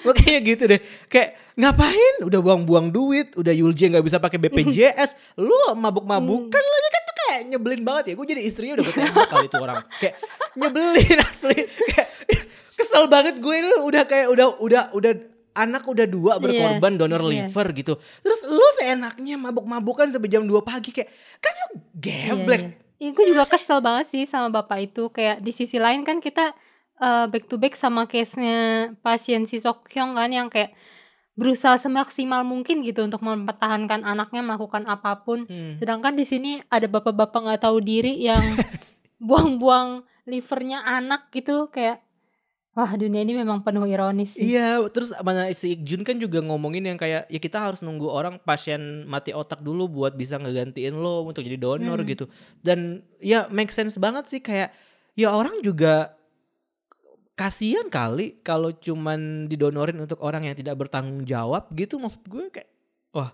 gue 0.00 0.14
kayak 0.14 0.40
gitu 0.46 0.62
deh. 0.70 0.80
Kayak 1.10 1.36
ngapain? 1.58 2.14
Udah 2.24 2.40
buang-buang 2.40 2.88
duit 2.88 3.34
udah 3.36 3.52
Yulji 3.52 3.92
nggak 3.92 4.06
bisa 4.06 4.16
pakai 4.22 4.38
BPJS 4.40 5.18
lu 5.44 5.58
mabuk-mabukan 5.76 6.62
lagi 6.62 6.88
kan 6.88 7.02
tuh 7.02 7.16
kayak 7.26 7.40
nyebelin 7.52 7.82
banget 7.84 8.04
ya. 8.08 8.14
Gue 8.16 8.26
jadi 8.30 8.40
istrinya 8.40 8.80
udah 8.80 8.86
tembak 8.88 9.28
kali 9.28 9.46
itu 9.50 9.58
orang. 9.58 9.78
Kayak 10.00 10.14
nyebelin 10.56 11.18
asli. 11.28 11.58
Kayak 11.66 12.08
kesel 12.78 13.04
banget 13.10 13.36
gue 13.42 13.56
lu 13.62 13.76
udah 13.90 14.04
kayak 14.08 14.26
udah 14.32 14.46
udah 14.62 14.82
udah 14.96 15.12
anak 15.52 15.84
udah 15.84 16.06
dua 16.08 16.32
berkorban 16.40 16.96
donor 16.96 17.22
iya. 17.28 17.48
liver 17.48 17.66
gitu 17.76 17.94
terus 18.24 18.40
lu 18.48 18.68
seenaknya 18.80 19.36
mabuk-mabukan 19.36 20.08
sampai 20.10 20.30
jam 20.32 20.44
2 20.44 20.52
pagi 20.64 20.90
kayak 20.92 21.08
kan 21.40 21.52
lu 21.52 21.66
geblek 21.96 22.62
Iya, 22.62 22.68
iya. 22.76 22.80
Iya, 23.02 23.10
gue 23.18 23.24
juga 23.34 23.44
kesel 23.50 23.82
banget 23.82 24.14
sih 24.14 24.22
sama 24.30 24.62
bapak 24.62 24.78
itu. 24.86 25.10
Kayak 25.10 25.42
di 25.42 25.50
sisi 25.50 25.82
lain 25.82 26.06
kan 26.06 26.22
kita 26.22 26.54
eh, 27.02 27.26
back 27.26 27.50
to 27.50 27.58
back 27.58 27.74
sama 27.74 28.06
case-nya 28.06 28.94
pasien 29.02 29.42
si 29.50 29.58
Sokyong 29.58 30.14
kan 30.14 30.30
yang 30.30 30.46
kayak 30.46 30.70
berusaha 31.34 31.74
semaksimal 31.82 32.46
mungkin 32.46 32.86
gitu 32.86 33.02
untuk 33.02 33.24
mempertahankan 33.26 34.06
anaknya 34.06 34.46
melakukan 34.46 34.86
apa 34.86 35.18
pun. 35.26 35.50
Hmm. 35.50 35.82
Sedangkan 35.82 36.14
di 36.14 36.22
sini 36.22 36.62
ada 36.70 36.86
bapak-bapak 36.86 37.42
nggak 37.42 37.62
tahu 37.66 37.82
diri 37.82 38.22
yang 38.22 38.44
buang-buang 39.26 40.06
livernya 40.30 40.86
anak 40.86 41.26
gitu 41.34 41.66
kayak 41.74 41.98
Wah 42.72 42.88
dunia 42.96 43.20
ini 43.20 43.36
memang 43.36 43.60
penuh 43.60 43.84
ironis 43.84 44.32
sih. 44.32 44.56
Iya, 44.56 44.80
terus 44.88 45.12
mana 45.20 45.44
si 45.52 45.76
Ikjun 45.76 46.08
kan 46.08 46.16
juga 46.16 46.40
ngomongin 46.40 46.88
yang 46.88 46.96
kayak 46.96 47.28
ya 47.28 47.36
kita 47.36 47.60
harus 47.60 47.84
nunggu 47.84 48.08
orang 48.08 48.40
pasien 48.40 49.04
mati 49.04 49.36
otak 49.36 49.60
dulu 49.60 49.92
buat 49.92 50.16
bisa 50.16 50.40
ngegantiin 50.40 50.96
lo 50.96 51.28
untuk 51.28 51.44
jadi 51.44 51.60
donor 51.60 52.00
Hmm. 52.00 52.08
gitu. 52.08 52.24
Dan 52.64 53.04
ya 53.20 53.44
make 53.52 53.68
sense 53.68 54.00
banget 54.00 54.24
sih 54.32 54.40
kayak 54.40 54.72
ya 55.12 55.28
orang 55.28 55.60
juga 55.60 56.16
kasihan 57.36 57.88
kali 57.92 58.40
kalau 58.40 58.72
cuman 58.72 59.48
didonorin 59.48 59.96
untuk 60.00 60.20
orang 60.24 60.48
yang 60.48 60.56
tidak 60.56 60.76
bertanggung 60.76 61.24
jawab 61.24 61.68
gitu 61.72 61.96
maksud 61.96 62.24
gue 62.28 62.48
kayak 62.52 62.68
wah 63.12 63.32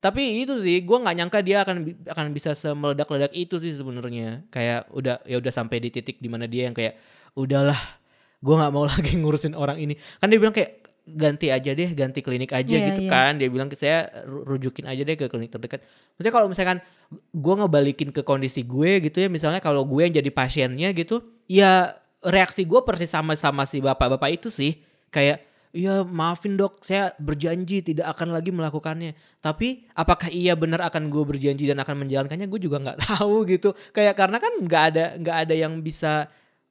tapi 0.00 0.44
itu 0.44 0.56
sih 0.60 0.80
gue 0.80 0.96
nggak 0.96 1.16
nyangka 1.16 1.38
dia 1.44 1.60
akan 1.64 1.76
akan 2.08 2.26
bisa 2.32 2.56
semeledak-ledak 2.56 3.32
itu 3.36 3.60
sih 3.60 3.76
sebenarnya 3.76 4.48
kayak 4.48 4.88
udah 4.92 5.20
ya 5.28 5.36
udah 5.40 5.52
sampai 5.52 5.76
di 5.76 5.92
titik 5.92 6.20
di 6.20 6.28
mana 6.32 6.48
dia 6.48 6.72
yang 6.72 6.76
kayak 6.76 6.96
udahlah 7.36 7.76
gue 8.38 8.54
nggak 8.54 8.72
mau 8.72 8.84
lagi 8.92 9.12
ngurusin 9.14 9.54
orang 9.54 9.78
ini. 9.78 9.94
Kan 10.18 10.30
dia 10.30 10.38
bilang 10.38 10.52
kayak 10.52 10.86
ganti 11.08 11.48
aja 11.48 11.72
deh 11.72 11.96
ganti 11.96 12.20
klinik 12.20 12.52
aja 12.52 12.68
Iya, 12.68 12.86
gitu 12.92 13.02
iya. 13.06 13.10
kan. 13.10 13.32
Dia 13.36 13.48
bilang 13.48 13.66
ke 13.66 13.74
saya 13.74 14.12
"Ru- 14.24 14.44
rujukin 14.44 14.84
aja 14.84 15.00
deh 15.02 15.16
ke 15.16 15.26
klinik 15.26 15.48
terdekat. 15.48 15.80
Maksudnya 16.14 16.32
kalau 16.32 16.46
misalkan 16.46 16.78
gue 17.32 17.54
ngebalikin 17.56 18.12
ke 18.12 18.20
kondisi 18.20 18.60
gue 18.62 19.00
gitu 19.00 19.24
ya 19.24 19.28
misalnya 19.28 19.58
kalau 19.58 19.88
gue 19.88 20.04
yang 20.04 20.12
jadi 20.12 20.28
pasiennya 20.28 20.92
gitu 20.92 21.24
ya 21.48 21.96
reaksi 22.20 22.68
gue 22.68 22.80
persis 22.84 23.08
sama 23.08 23.32
sama 23.34 23.64
si 23.64 23.80
bapak-bapak 23.80 24.36
itu 24.36 24.48
sih. 24.48 24.80
Kayak 25.08 25.44
Iya 25.68 26.00
maafin 26.00 26.56
dok 26.56 26.80
saya 26.80 27.12
berjanji 27.20 27.84
tidak 27.84 28.08
akan 28.16 28.32
lagi 28.32 28.48
melakukannya. 28.48 29.12
Tapi 29.38 29.84
apakah 29.92 30.32
iya 30.32 30.56
benar 30.56 30.80
akan 30.88 31.12
gue 31.12 31.20
berjanji 31.28 31.68
dan 31.68 31.76
akan 31.76 32.08
menjalankannya 32.08 32.48
gue 32.48 32.60
juga 32.60 32.80
nggak 32.80 32.98
tahu 33.12 33.44
gitu. 33.44 33.76
Kayak 33.92 34.16
karena 34.16 34.40
kan 34.40 34.52
nggak 34.64 34.82
ada 34.92 35.04
nggak 35.20 35.36
ada 35.44 35.54
yang 35.54 35.76
bisa 35.84 36.24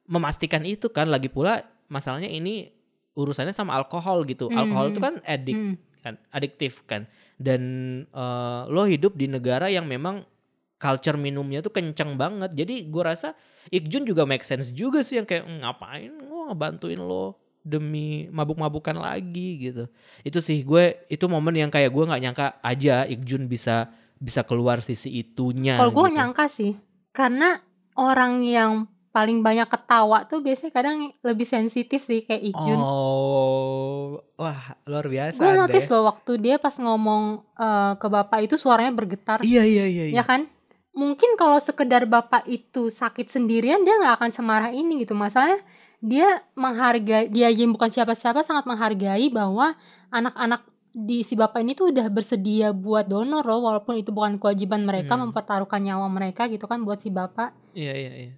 memastikan 0.08 0.64
itu 0.64 0.88
kan 0.88 1.06
Lagi 1.06 1.28
pula 1.28 1.60
masalahnya 1.86 2.28
ini 2.28 2.72
urusannya 3.12 3.52
sama 3.52 3.74
alkohol 3.74 4.24
gitu 4.24 4.48
Alkohol 4.48 4.88
Mhm. 4.88 4.92
itu 4.92 5.00
kan 5.00 5.14
edik 5.22 5.56
Hmm. 5.56 5.74
kan 5.98 6.14
adiktif 6.30 6.86
kan 6.86 7.04
dan 7.36 7.60
eh, 8.06 8.60
lo 8.66 8.84
hidup 8.84 9.14
di 9.14 9.26
negara 9.26 9.66
yang 9.66 9.84
memang 9.84 10.22
culture 10.78 11.18
minumnya 11.18 11.58
tuh 11.58 11.74
kenceng 11.74 12.14
banget 12.14 12.54
jadi 12.54 12.86
gue 12.86 13.02
rasa 13.02 13.34
Ikjun 13.68 14.06
juga 14.06 14.22
make 14.22 14.46
sense 14.46 14.70
juga 14.70 15.02
sih 15.02 15.18
yang 15.18 15.26
kayak 15.26 15.42
"Hmm, 15.42 15.58
ngapain 15.60 16.12
gue 16.14 16.40
ngebantuin 16.48 16.96
lo 16.98 17.34
demi 17.60 18.30
mabuk-mabukan 18.30 18.94
lagi 18.94 19.58
gitu 19.60 19.90
itu 20.22 20.38
sih 20.38 20.62
gue 20.62 21.04
itu 21.06 21.26
momen 21.26 21.58
yang 21.58 21.68
kayak 21.68 21.90
gue 21.90 22.04
nggak 22.06 22.22
nyangka 22.22 22.46
aja 22.62 23.02
Ikjun 23.04 23.44
bisa 23.44 23.90
bisa 24.16 24.46
keluar 24.46 24.78
sisi 24.78 25.10
itunya 25.12 25.76
Kalau 25.76 25.90
gue 25.92 26.08
gitu. 26.08 26.16
nyangka 26.16 26.46
sih, 26.46 26.74
karena 27.10 27.58
orang 27.94 28.42
yang 28.42 28.72
paling 29.18 29.42
banyak 29.42 29.66
ketawa 29.66 30.22
tuh 30.30 30.38
biasanya 30.38 30.70
kadang 30.70 31.10
lebih 31.26 31.42
sensitif 31.42 32.06
sih 32.06 32.22
kayak 32.22 32.54
Ikjun. 32.54 32.78
oh 32.78 34.22
wah 34.38 34.78
luar 34.86 35.10
biasa 35.10 35.42
gue 35.42 35.58
notice 35.58 35.90
loh 35.90 36.06
waktu 36.06 36.38
dia 36.38 36.56
pas 36.62 36.78
ngomong 36.78 37.42
eh, 37.58 37.92
ke 37.98 38.06
bapak 38.06 38.46
itu 38.46 38.54
suaranya 38.54 38.94
bergetar, 38.94 39.42
iya 39.42 39.66
iya 39.66 39.90
iya, 39.90 40.04
iya. 40.14 40.22
ya 40.22 40.22
kan? 40.22 40.46
Mungkin 40.94 41.34
kalau 41.34 41.58
sekedar 41.58 42.06
bapak 42.06 42.46
itu 42.46 42.94
sakit 42.94 43.26
sendirian 43.26 43.82
dia 43.82 43.98
nggak 43.98 44.14
akan 44.22 44.30
semarah 44.30 44.70
ini 44.70 45.02
gitu. 45.02 45.18
Masalahnya 45.18 45.62
dia 45.98 46.42
menghargai 46.54 47.26
dia 47.30 47.50
aja 47.50 47.58
yang 47.62 47.74
bukan 47.74 47.90
siapa-siapa 47.90 48.46
sangat 48.46 48.66
menghargai 48.66 49.26
bahwa 49.34 49.74
anak-anak 50.14 50.62
di 50.90 51.22
si 51.22 51.38
bapak 51.38 51.62
ini 51.62 51.78
tuh 51.78 51.94
udah 51.94 52.06
bersedia 52.10 52.74
buat 52.74 53.06
donor 53.06 53.46
loh 53.46 53.62
walaupun 53.62 53.98
itu 53.98 54.10
bukan 54.10 54.42
kewajiban 54.42 54.82
mereka 54.82 55.14
Hmm. 55.14 55.30
mempertaruhkan 55.30 55.82
nyawa 55.82 56.06
mereka 56.10 56.50
gitu 56.50 56.66
kan 56.66 56.82
buat 56.82 56.98
si 56.98 57.10
bapak. 57.10 57.54
Iya 57.78 57.94
iya 57.94 58.12
iya. 58.26 58.32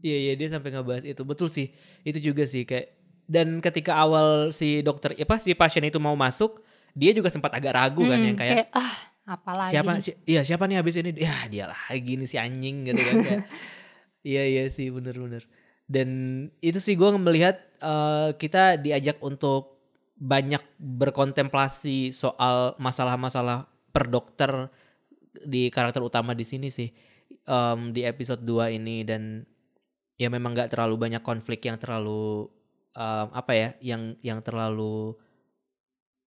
Iya 0.00 0.16
iya 0.16 0.32
dia 0.32 0.48
sampai 0.48 0.72
ngebahas 0.72 1.04
itu. 1.04 1.22
Betul 1.28 1.52
sih. 1.52 1.76
Itu 2.02 2.18
juga 2.22 2.48
sih 2.48 2.64
kayak 2.64 2.96
dan 3.30 3.62
ketika 3.62 3.94
awal 3.94 4.50
si 4.50 4.82
dokter 4.82 5.14
apa 5.14 5.38
si 5.38 5.54
pasien 5.54 5.86
itu 5.86 6.00
mau 6.02 6.16
masuk, 6.18 6.64
dia 6.96 7.14
juga 7.14 7.30
sempat 7.30 7.54
agak 7.54 7.76
ragu 7.76 8.02
kan 8.08 8.18
Mm, 8.18 8.26
yang 8.32 8.38
kayak 8.38 8.66
ah 8.74 8.94
apalagi 9.30 9.70
siapa 9.70 9.90
si, 10.02 10.10
iya 10.26 10.42
siapa 10.42 10.66
nih 10.66 10.82
habis 10.82 10.98
ini? 10.98 11.14
Ya 11.14 11.46
dia 11.46 11.70
lagi 11.70 12.18
nih 12.18 12.26
si 12.26 12.36
anjing 12.40 12.88
gitu 12.88 13.00
kan 13.00 13.14
kayak. 13.22 13.42
Iya 14.20 14.42
iya 14.44 14.64
sih 14.68 14.92
bener-bener. 14.92 15.48
Dan 15.88 16.08
itu 16.60 16.76
sih 16.76 16.92
gue 16.92 17.08
melihat 17.16 17.56
eh, 17.80 18.36
kita 18.36 18.76
diajak 18.76 19.16
untuk 19.24 19.80
banyak 20.20 20.60
berkontemplasi 20.76 22.12
soal 22.12 22.76
masalah-masalah 22.76 23.64
per 23.88 24.12
dokter 24.12 24.68
di 25.40 25.72
karakter 25.72 26.04
utama 26.04 26.36
di 26.36 26.44
sini 26.44 26.68
sih 26.68 26.92
Em, 27.44 27.90
di 27.90 28.04
episode 28.04 28.44
2 28.44 28.76
ini 28.76 29.02
dan 29.02 29.42
ya 30.14 30.28
memang 30.28 30.52
nggak 30.52 30.76
terlalu 30.76 31.08
banyak 31.08 31.22
konflik 31.24 31.64
yang 31.64 31.80
terlalu 31.80 32.46
em, 32.92 33.26
apa 33.32 33.52
ya 33.56 33.68
yang 33.80 34.14
yang 34.20 34.38
terlalu 34.44 35.16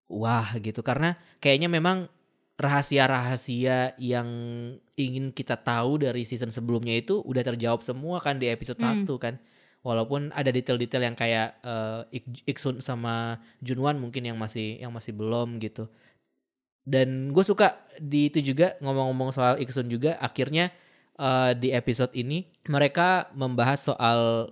wah 0.09 0.53
gitu 0.59 0.81
karena 0.81 1.15
kayaknya 1.37 1.69
memang 1.69 2.09
rahasia-rahasia 2.53 3.97
yang 3.97 4.29
ingin 4.93 5.33
kita 5.33 5.57
tahu 5.57 6.05
dari 6.05 6.21
season 6.21 6.53
sebelumnya 6.53 6.93
itu 6.93 7.17
udah 7.25 7.41
terjawab 7.41 7.81
semua 7.81 8.21
kan 8.21 8.37
di 8.37 8.45
episode 8.45 8.77
Hmm. 8.77 9.05
1 9.05 9.17
kan. 9.17 9.35
Walaupun 9.83 10.31
ada 10.31 10.47
detail-detail 10.47 11.03
yang 11.11 11.17
kayak 11.17 11.59
Ik- 12.13 12.45
Iksun 12.47 12.79
sama 12.79 13.35
Junwan 13.59 13.99
mungkin 13.99 14.23
yang 14.23 14.37
masih 14.39 14.79
yang 14.79 14.93
masih 14.93 15.11
belum 15.11 15.59
gitu. 15.59 15.89
Dan 16.85 17.33
gue 17.33 17.43
suka 17.43 17.79
di 17.99 18.27
itu 18.31 18.39
juga 18.39 18.75
ngomong-ngomong 18.79 19.31
soal 19.33 19.59
Iksun 19.59 19.89
juga 19.91 20.15
akhirnya 20.21 20.71
eh, 21.15 21.51
di 21.53 21.69
episode 21.69 22.11
ini 22.13 22.43
mereka 22.65 23.29
membahas 23.33 23.85
soal 23.85 24.49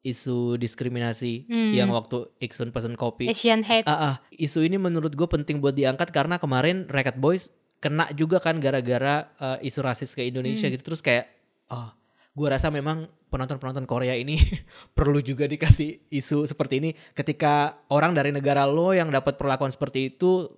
isu 0.00 0.56
diskriminasi 0.56 1.44
Hmm. 1.44 1.72
yang 1.72 1.90
waktu 1.90 2.24
Iksun 2.40 2.70
pesen 2.70 2.96
kopi. 2.96 3.28
Asian 3.28 3.60
hate. 3.60 3.84
Ah, 3.84 3.92
ah, 3.92 4.14
isu 4.32 4.64
ini 4.64 4.74
menurut 4.74 5.12
gue 5.12 5.28
penting 5.28 5.60
buat 5.60 5.76
diangkat 5.76 6.08
karena 6.08 6.40
kemarin 6.40 6.88
Racket 6.88 7.16
Boys 7.16 7.52
kena 7.78 8.08
juga 8.10 8.38
kan 8.38 8.56
gara-gara 8.58 9.28
eh, 9.36 9.68
isu 9.68 9.80
rasis 9.80 10.12
ke 10.12 10.24
Indonesia 10.24 10.64
Hmm. 10.64 10.72
gitu 10.72 10.84
terus 10.86 11.00
kayak 11.00 11.28
oh 11.68 11.92
gue 12.30 12.48
rasa 12.48 12.68
memang 12.68 13.04
penonton-penonton 13.28 13.84
Korea 13.84 14.14
ini 14.14 14.40
perlu 14.96 15.20
juga 15.20 15.44
dikasih 15.44 16.08
isu 16.08 16.44
seperti 16.44 16.78
ini 16.78 16.90
ketika 17.12 17.76
orang 17.88 18.12
dari 18.12 18.30
negara 18.30 18.64
lo 18.64 18.90
yang 18.90 19.08
dapat 19.08 19.36
perlakuan 19.36 19.68
seperti 19.68 20.10
itu 20.10 20.48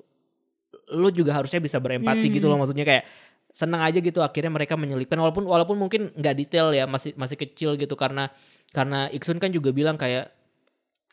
lo 0.88 1.08
juga 1.08 1.34
harusnya 1.34 1.58
bisa 1.58 1.78
berempati 1.78 2.26
Hmm. 2.26 2.34
gitu 2.34 2.46
loh 2.46 2.58
maksudnya 2.58 2.84
kayak 2.84 3.04
senang 3.52 3.84
aja 3.84 4.00
gitu 4.00 4.24
akhirnya 4.24 4.48
mereka 4.48 4.74
menyelipkan 4.74 5.20
walaupun 5.20 5.44
walaupun 5.44 5.76
mungkin 5.76 6.08
nggak 6.16 6.34
detail 6.34 6.72
ya 6.72 6.88
masih 6.88 7.12
masih 7.14 7.36
kecil 7.36 7.76
gitu 7.76 7.92
karena 7.94 8.32
karena 8.72 9.12
Iksun 9.12 9.36
kan 9.36 9.52
juga 9.52 9.70
bilang 9.70 10.00
kayak 10.00 10.32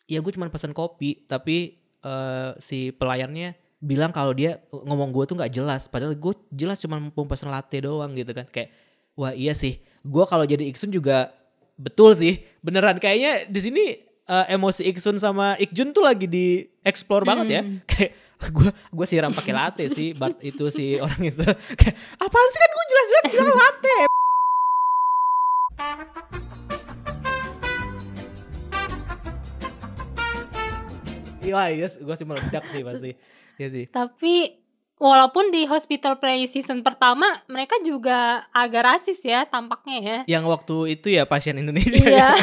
ya 0.08 0.20
gue 0.24 0.32
cuma 0.32 0.48
pesan 0.48 0.72
kopi 0.72 1.28
tapi 1.28 1.76
eh, 2.00 2.52
si 2.58 2.96
pelayannya 2.96 3.54
bilang 3.80 4.12
kalau 4.12 4.32
dia 4.32 4.60
ngomong 4.72 5.12
gue 5.12 5.24
tuh 5.28 5.36
nggak 5.36 5.52
jelas 5.52 5.88
padahal 5.88 6.16
gue 6.16 6.34
jelas 6.52 6.80
cuma 6.80 7.00
mau 7.00 7.28
pesan 7.28 7.52
latte 7.52 7.80
doang 7.80 8.16
gitu 8.16 8.32
kan 8.32 8.48
kayak 8.48 8.72
wah 9.16 9.36
iya 9.36 9.52
sih 9.52 9.78
gue 10.04 10.24
kalau 10.24 10.48
jadi 10.48 10.64
Iksun 10.68 10.92
juga 10.92 11.32
betul 11.76 12.16
sih 12.16 12.44
beneran 12.60 13.00
kayaknya 13.00 13.48
di 13.48 13.60
sini 13.60 13.84
eh, 14.26 14.46
emosi 14.52 14.88
Iksun 14.96 15.20
sama 15.20 15.60
Ikjun 15.60 15.92
tuh 15.92 16.04
lagi 16.04 16.24
di 16.24 16.64
explore 16.84 17.28
banget 17.28 17.48
ya 17.52 17.62
Hmm. 17.64 17.84
kayak 17.84 18.12
gue 18.56 18.70
gue 18.72 19.06
siram 19.06 19.36
pakai 19.36 19.54
latte 19.54 19.84
sih 19.92 20.16
Bart 20.16 20.40
itu 20.50 20.72
si 20.72 20.96
orang 20.96 21.20
itu 21.20 21.44
kayak 21.76 21.96
apaan 22.24 22.48
sih 22.52 22.60
kan 22.60 22.70
gue 22.72 22.86
jelas-jelas 22.88 23.26
bilang 23.36 23.58
latte 23.58 23.98
Iya, 31.40 31.66
iya, 31.74 31.88
gue 31.90 32.14
sih 32.14 32.28
meledak 32.30 32.62
sih 32.70 32.86
pasti. 32.86 33.12
Iya 33.58 33.68
sih. 33.74 33.86
Tapi 33.90 34.54
walaupun 35.00 35.50
di 35.50 35.64
Hospital 35.66 36.20
Play 36.20 36.46
season 36.46 36.84
pertama 36.84 37.26
mereka 37.48 37.80
juga 37.82 38.46
agak 38.52 38.84
rasis 38.86 39.24
ya 39.24 39.48
tampaknya 39.48 39.98
ya. 40.04 40.18
Yang 40.38 40.46
waktu 40.52 40.76
itu 41.00 41.08
ya 41.16 41.24
pasien 41.26 41.58
Indonesia. 41.58 41.96
Iya, 41.96 42.30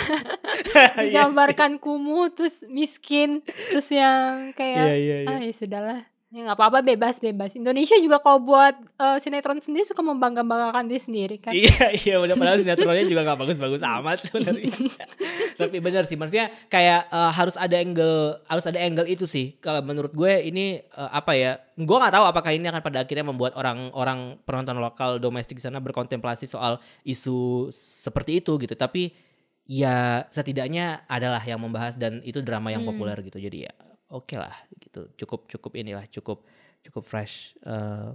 Iya 0.75 0.89
digambarkan 1.05 1.77
kumuh 1.77 2.33
terus 2.33 2.65
miskin 2.67 3.45
terus 3.71 3.93
yang 3.93 4.57
kayak 4.57 4.89
iya, 4.97 5.17
iya. 5.23 5.31
ah 5.31 5.39
ya 5.39 5.53
sudahlah. 5.53 6.16
Ya 6.35 6.43
nggak 6.43 6.59
apa-apa 6.59 6.83
bebas 6.83 7.23
bebas. 7.23 7.55
Indonesia 7.55 7.95
juga 8.03 8.19
kalau 8.19 8.43
buat 8.43 8.75
eh, 8.99 9.19
sinetron 9.23 9.63
sendiri 9.63 9.87
suka 9.87 10.03
membangga-banggakan 10.03 10.91
diri 10.91 10.99
sendiri 10.99 11.37
kan. 11.39 11.55
Iya, 11.55 11.95
iya, 11.95 12.15
udah 12.19 12.35
padahal 12.35 12.59
sinetronnya 12.59 13.07
juga 13.07 13.23
gak 13.23 13.39
bagus-bagus 13.47 13.79
amat 13.79 14.19
sebenarnya. 14.27 14.75
Tapi 15.63 15.79
benar 15.79 16.03
sih, 16.03 16.19
maksudnya 16.19 16.51
kayak 16.67 17.07
eh, 17.15 17.31
harus 17.31 17.55
ada 17.55 17.79
angle, 17.79 18.43
harus 18.43 18.65
ada 18.67 18.83
angle 18.83 19.07
itu 19.07 19.23
sih. 19.23 19.55
Kalau 19.63 19.87
menurut 19.87 20.11
gue 20.19 20.43
ini 20.43 20.83
eh, 20.83 21.11
apa 21.15 21.39
ya? 21.39 21.63
Gue 21.79 21.95
nggak 21.95 22.19
tahu 22.19 22.25
apakah 22.27 22.51
ini 22.51 22.67
akan 22.75 22.83
pada 22.83 23.07
akhirnya 23.07 23.23
membuat 23.23 23.55
orang-orang 23.55 24.35
penonton 24.43 24.83
lokal 24.83 25.23
domestik 25.23 25.57
di 25.57 25.63
sana 25.63 25.79
berkontemplasi 25.79 26.51
soal 26.51 26.83
isu 27.07 27.71
seperti 27.71 28.43
itu 28.43 28.59
gitu. 28.59 28.75
Tapi 28.75 29.15
ya 29.63 30.27
setidaknya 30.35 31.07
adalah 31.07 31.39
yang 31.47 31.63
membahas 31.63 31.95
dan 31.95 32.19
itu 32.27 32.43
drama 32.43 32.75
yang 32.75 32.83
Hmm. 32.83 32.91
populer 32.99 33.15
gitu. 33.23 33.39
Jadi 33.39 33.71
ya 33.71 33.75
oke 34.11 34.35
lah 34.37 34.55
gitu. 34.79 35.11
Cukup 35.19 35.51
cukup 35.51 35.73
inilah 35.79 36.07
cukup 36.11 36.47
cukup 36.87 37.03
fresh 37.03 37.57
eh, 37.67 38.11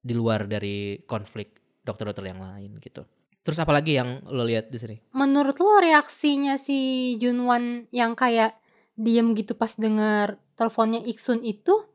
di 0.00 0.14
luar 0.14 0.46
dari 0.46 1.02
konflik 1.04 1.80
dokter-dokter 1.82 2.30
yang 2.30 2.40
lain 2.42 2.78
gitu. 2.78 3.02
Terus 3.46 3.62
apa 3.62 3.70
lagi 3.70 3.94
yang 3.94 4.26
lo 4.26 4.42
lihat 4.42 4.74
di 4.74 4.78
sini? 4.78 4.96
Menurut 5.14 5.54
lo 5.62 5.78
reaksinya 5.78 6.58
si 6.58 7.14
Junwan 7.22 7.86
yang 7.94 8.18
kayak 8.18 8.58
diem 8.98 9.36
gitu 9.38 9.54
pas 9.54 9.70
denger 9.78 10.40
teleponnya 10.58 11.04
Iksun 11.06 11.46
itu 11.46 11.86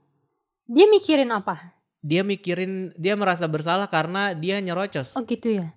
dia 0.71 0.87
mikirin 0.87 1.27
apa? 1.35 1.75
Dia 1.99 2.23
mikirin 2.23 2.95
dia 2.95 3.19
merasa 3.19 3.51
bersalah 3.51 3.91
karena 3.91 4.31
dia 4.31 4.63
nyerocos. 4.63 5.19
Oh 5.19 5.27
gitu 5.27 5.59
ya. 5.59 5.75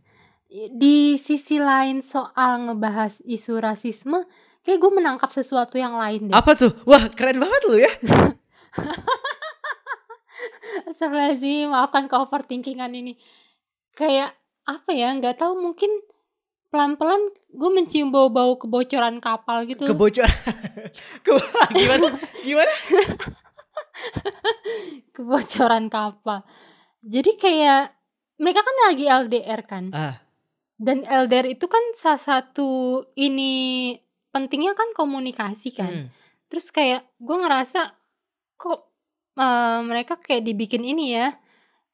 Di 0.54 1.18
sisi 1.18 1.58
lain 1.58 1.98
soal 1.98 2.70
ngebahas 2.70 3.18
isu 3.26 3.58
rasisme, 3.58 4.22
kayak 4.62 4.78
gue 4.78 4.92
menangkap 4.94 5.34
sesuatu 5.34 5.82
yang 5.82 5.98
lain 5.98 6.30
deh. 6.30 6.34
Apa 6.34 6.54
tuh? 6.54 6.70
Wah, 6.86 7.10
keren 7.10 7.42
banget 7.42 7.62
lu 7.66 7.82
ya. 7.82 7.90
Sebelah 10.98 11.34
sih, 11.34 11.66
maafkan 11.66 12.06
ke 12.06 12.14
overthinkingan 12.14 12.94
ini. 12.94 13.18
Kayak 13.98 14.38
apa 14.62 14.94
ya? 14.94 15.10
Nggak 15.18 15.42
tahu 15.42 15.58
mungkin 15.58 15.90
pelan-pelan 16.70 17.34
gue 17.50 17.70
mencium 17.74 18.14
bau-bau 18.14 18.54
kebocoran 18.54 19.18
kapal 19.18 19.66
gitu. 19.66 19.90
Kebocoran. 19.90 20.30
Ke- 21.26 21.50
gimana? 21.74 22.14
Gimana? 22.46 22.72
kebocoran 25.18 25.90
kapal. 25.90 26.46
Jadi 27.02 27.34
kayak 27.38 27.90
mereka 28.38 28.62
kan 28.62 28.76
lagi 28.90 29.10
LDR 29.10 29.62
kan. 29.66 29.90
Ah. 29.90 30.23
Dan 30.74 31.06
LDR 31.06 31.46
itu 31.54 31.70
kan 31.70 31.82
salah 31.94 32.18
satu 32.18 33.02
ini 33.14 33.94
pentingnya 34.34 34.74
kan 34.74 34.90
komunikasi 34.92 35.70
kan. 35.70 35.92
Hmm. 35.94 36.08
Terus 36.50 36.74
kayak 36.74 37.06
gue 37.22 37.36
ngerasa 37.38 37.94
kok 38.58 38.80
eh, 39.38 39.80
mereka 39.86 40.18
kayak 40.18 40.42
dibikin 40.42 40.82
ini 40.82 41.14
ya 41.14 41.34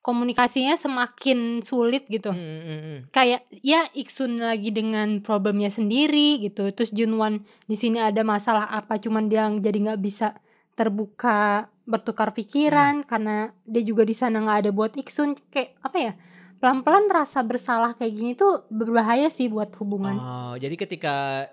komunikasinya 0.01 0.81
semakin 0.81 1.61
sulit 1.61 2.09
gitu. 2.09 2.33
Hmm, 2.33 2.61
hmm, 2.65 2.81
hmm. 2.81 2.99
Kayak 3.13 3.45
ya 3.61 3.85
Iksun 3.93 4.41
lagi 4.41 4.73
dengan 4.73 5.21
problemnya 5.21 5.69
sendiri 5.69 6.41
gitu. 6.41 6.73
Terus 6.73 6.91
Junwan 6.97 7.45
di 7.69 7.77
sini 7.77 8.01
ada 8.01 8.25
masalah 8.25 8.69
apa 8.73 8.97
cuman 8.97 9.29
dia 9.29 9.45
jadi 9.53 9.93
nggak 9.93 10.01
bisa 10.01 10.41
terbuka 10.73 11.69
bertukar 11.85 12.33
pikiran 12.33 13.05
karena 13.05 13.53
dia 13.69 13.83
juga 13.85 14.09
di 14.09 14.17
sana 14.17 14.41
nggak 14.41 14.59
ada 14.65 14.71
buat 14.73 14.93
Iksun 14.97 15.37
kayak 15.53 15.77
apa 15.85 15.99
ya? 16.01 16.13
Pelan-pelan 16.61 17.09
rasa 17.09 17.40
bersalah 17.40 17.93
kayak 17.93 18.12
gini 18.12 18.33
tuh 18.35 18.69
berbahaya 18.69 19.26
sih 19.26 19.49
buat 19.49 19.73
hubungan. 19.76 20.14
Oh, 20.14 20.55
jadi 20.55 20.76
ketika 20.76 21.49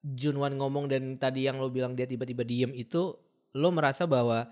Junwan 0.00 0.54
ngomong 0.54 0.86
dan 0.86 1.16
tadi 1.16 1.42
yang 1.42 1.56
lo 1.56 1.68
bilang 1.68 1.92
dia 1.92 2.04
tiba-tiba 2.04 2.42
diem 2.42 2.70
itu 2.70 3.16
lo 3.50 3.68
merasa 3.70 4.04
bahwa 4.04 4.46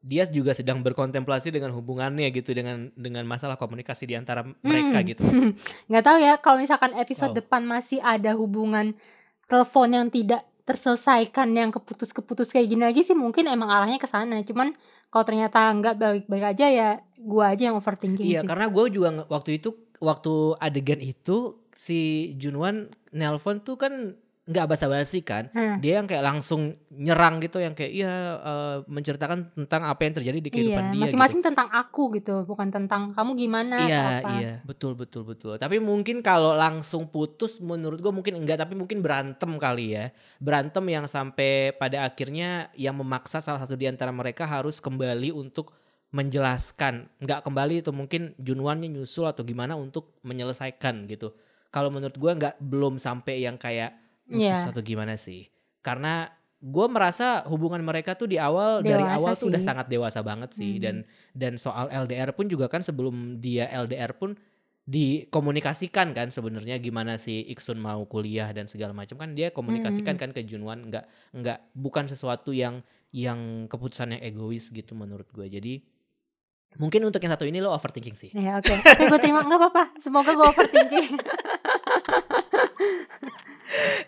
dia 0.00 0.24
juga 0.24 0.52
sedang 0.52 0.80
berkontemplasi 0.80 1.48
dengan 1.48 1.72
hubungannya 1.72 2.28
gitu 2.28 2.52
dengan 2.52 2.88
dengan 2.92 3.24
masalah 3.24 3.54
komunikasi 3.54 4.04
di 4.04 4.14
antara 4.14 4.44
mereka 4.60 4.98
Hmm. 4.98 5.06
gitu. 5.06 5.22
nggak 5.88 6.04
tahu 6.04 6.18
ya 6.18 6.34
kalau 6.36 6.56
misalkan 6.58 6.92
episode 6.94 7.32
Wow. 7.32 7.38
depan 7.38 7.62
masih 7.62 8.00
ada 8.00 8.32
hubungan 8.32 8.92
telepon 9.44 9.88
yang 9.88 10.08
tidak 10.08 10.44
terselesaikan 10.64 11.52
yang 11.52 11.70
keputus-keputus 11.70 12.48
kayak 12.48 12.72
gini 12.72 12.82
lagi 12.84 13.04
sih 13.04 13.12
mungkin 13.12 13.44
emang 13.46 13.68
arahnya 13.68 14.00
ke 14.00 14.08
sana 14.08 14.40
cuman 14.40 14.72
kalau 15.12 15.24
ternyata 15.24 15.70
nggak 15.70 15.94
baik-baik 16.00 16.44
aja 16.56 16.66
ya 16.66 16.88
gua 17.20 17.52
aja 17.52 17.70
yang 17.70 17.76
overthinking 17.78 18.24
Iya, 18.24 18.40
sih. 18.42 18.48
karena 18.48 18.66
gue 18.66 18.84
juga 18.90 19.08
waktu 19.28 19.60
itu 19.60 19.76
waktu 20.00 20.58
adegan 20.58 20.98
itu 20.98 21.60
si 21.76 22.32
Junwan 22.36 22.88
nelpon 23.12 23.60
tuh 23.60 23.76
kan 23.76 24.16
nggak 24.44 24.76
basa-basi 24.76 25.24
kan. 25.24 25.48
Hah, 25.56 25.80
Dia 25.80 26.04
yang 26.04 26.04
kayak 26.04 26.20
langsung 26.20 26.76
nyerang 26.92 27.40
gitu 27.40 27.64
yang 27.64 27.72
kayak 27.72 27.92
iya 27.96 28.12
eh, 28.36 28.76
menceritakan 28.84 29.56
tentang 29.56 29.88
apa 29.88 30.00
yang 30.04 30.14
terjadi 30.20 30.38
di 30.38 30.50
kehidupan 30.52 30.84
iya 30.84 30.92
dia 30.92 31.02
masing-masing 31.08 31.40
tentang 31.40 31.68
aku 31.72 32.12
gitu 32.20 32.44
bukan 32.44 32.68
tentang 32.68 33.16
kamu 33.16 33.30
gimana 33.40 33.76
gitu. 33.80 33.88
Iya, 33.88 34.04
apa 34.20 34.30
iya, 34.36 34.52
betul 34.68 34.92
betul 34.92 35.24
betul. 35.24 35.56
Tapi 35.56 35.80
mungkin 35.80 36.20
kalau 36.20 36.52
langsung 36.52 37.08
putus 37.08 37.56
menurut 37.64 38.04
gue 38.04 38.12
mungkin 38.12 38.36
enggak, 38.36 38.60
tapi 38.60 38.76
mungkin 38.76 39.00
berantem 39.00 39.48
kali 39.56 39.96
ya. 39.96 40.12
Berantem 40.36 40.84
yang 40.92 41.08
sampai 41.08 41.72
pada 41.80 42.04
akhirnya 42.04 42.68
yang 42.76 43.00
memaksa 43.00 43.40
salah 43.40 43.64
satu 43.64 43.80
di 43.80 43.88
antara 43.88 44.12
mereka 44.12 44.44
harus 44.44 44.76
kembali 44.76 45.32
untuk 45.32 45.72
menjelaskan. 46.12 47.08
Enggak 47.16 47.48
kembali 47.48 47.80
itu 47.80 47.90
mungkin 47.96 48.36
Junwannya 48.36 48.92
nyusul 48.92 49.24
atau 49.24 49.40
gimana 49.40 49.72
untuk 49.72 50.20
menyelesaikan 50.20 51.08
gitu. 51.08 51.32
Kalau 51.72 51.88
menurut 51.88 52.14
gue 52.14 52.32
nggak 52.38 52.60
belum 52.60 53.00
sampai 53.00 53.40
yang 53.40 53.56
kayak 53.56 54.03
putus 54.26 54.40
Iya. 54.40 54.70
atau 54.70 54.80
gimana 54.80 55.14
sih. 55.14 55.46
Karena 55.80 56.26
gue 56.58 56.86
merasa 56.86 57.44
hubungan 57.44 57.80
mereka 57.80 58.12
tuh 58.12 58.24
di 58.24 58.36
awal 58.36 58.80
dari 58.80 58.98
Dewasa 58.98 59.16
awal 59.18 59.32
tuh 59.34 59.46
udah 59.46 59.60
sih. 59.60 59.68
sangat 59.68 59.86
dewasa 59.86 60.20
banget 60.20 60.50
sih 60.50 60.72
Hmm. 60.72 60.80
dan 60.80 60.96
dan 61.32 61.52
soal 61.54 61.86
LDR 61.88 62.32
pun 62.32 62.48
juga 62.48 62.66
kan 62.66 62.80
sebelum 62.80 63.36
dia 63.36 63.68
LDR 63.68 64.16
pun 64.16 64.32
dikomunikasikan 64.84 66.12
kan 66.12 66.28
sebenarnya 66.28 66.76
gimana 66.76 67.16
si 67.16 67.44
Iksun 67.46 67.76
mau 67.76 68.04
kuliah 68.04 68.48
dan 68.50 68.64
segala 68.64 68.92
macam 68.92 69.16
kan 69.16 69.32
dia 69.32 69.48
komunikasikan 69.50 70.14
kan 70.14 70.30
ke 70.30 70.40
Junwan 70.42 70.88
nggak 70.88 71.04
nggak 71.34 71.58
bukan 71.72 72.04
sesuatu 72.06 72.50
yang 72.50 72.80
yang 73.08 73.66
keputusan 73.66 74.12
yang 74.12 74.22
egois 74.22 74.68
gitu 74.68 74.92
menurut 74.92 75.28
gue 75.30 75.44
jadi 75.46 75.74
mungkin 76.74 77.00
untuk 77.02 77.18
yang 77.18 77.32
satu 77.32 77.44
ini 77.44 77.60
lo 77.60 77.70
overthinking 77.70 78.12
sih 78.14 78.30
Ya 78.32 78.56
oke, 78.56 78.72
oke 78.72 79.04
gue 79.06 79.20
terima 79.20 79.40
nggak 79.40 79.60
apa-apa. 79.60 79.84
Semoga 79.96 80.32
gue 80.32 80.46
overthinking. 80.46 81.12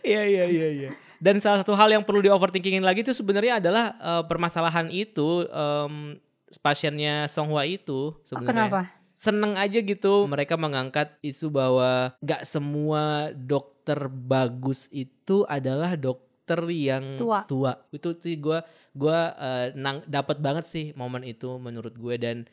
Iya 0.02 0.22
iya 0.22 0.44
iya 0.46 0.68
iya. 0.70 0.90
Dan 1.16 1.40
salah 1.40 1.64
satu 1.64 1.72
hal 1.74 1.90
yang 1.90 2.04
perlu 2.04 2.20
di 2.20 2.30
overthinkingin 2.30 2.84
lagi 2.84 3.00
itu 3.02 3.10
sebenarnya 3.10 3.58
adalah 3.58 3.96
eh, 3.96 4.22
permasalahan 4.28 4.86
itu 4.92 5.42
em, 5.48 6.20
pasiennya 6.60 7.26
Songhua 7.26 7.66
itu 7.66 8.12
Oh, 8.12 8.20
sebenarnya. 8.22 8.52
kenapa? 8.70 8.82
seneng 9.16 9.56
aja 9.56 9.80
gitu 9.80 10.28
mereka 10.28 10.60
mengangkat 10.60 11.16
isu 11.24 11.48
bahwa 11.48 12.12
nggak 12.20 12.44
semua 12.44 13.32
dokter 13.32 14.12
bagus 14.12 14.92
itu 14.92 15.40
adalah 15.48 15.96
dokter 15.96 16.60
yang 16.68 17.16
Tua. 17.16 17.80
itu 17.90 18.12
sih 18.20 18.36
gue 18.36 18.60
gua 18.92 19.32
eh, 19.34 19.66
nang 19.72 20.04
dapat 20.04 20.36
banget 20.36 20.68
sih 20.68 20.92
momen 20.92 21.24
itu 21.24 21.56
menurut 21.56 21.96
gue 21.96 22.14
dan 22.20 22.44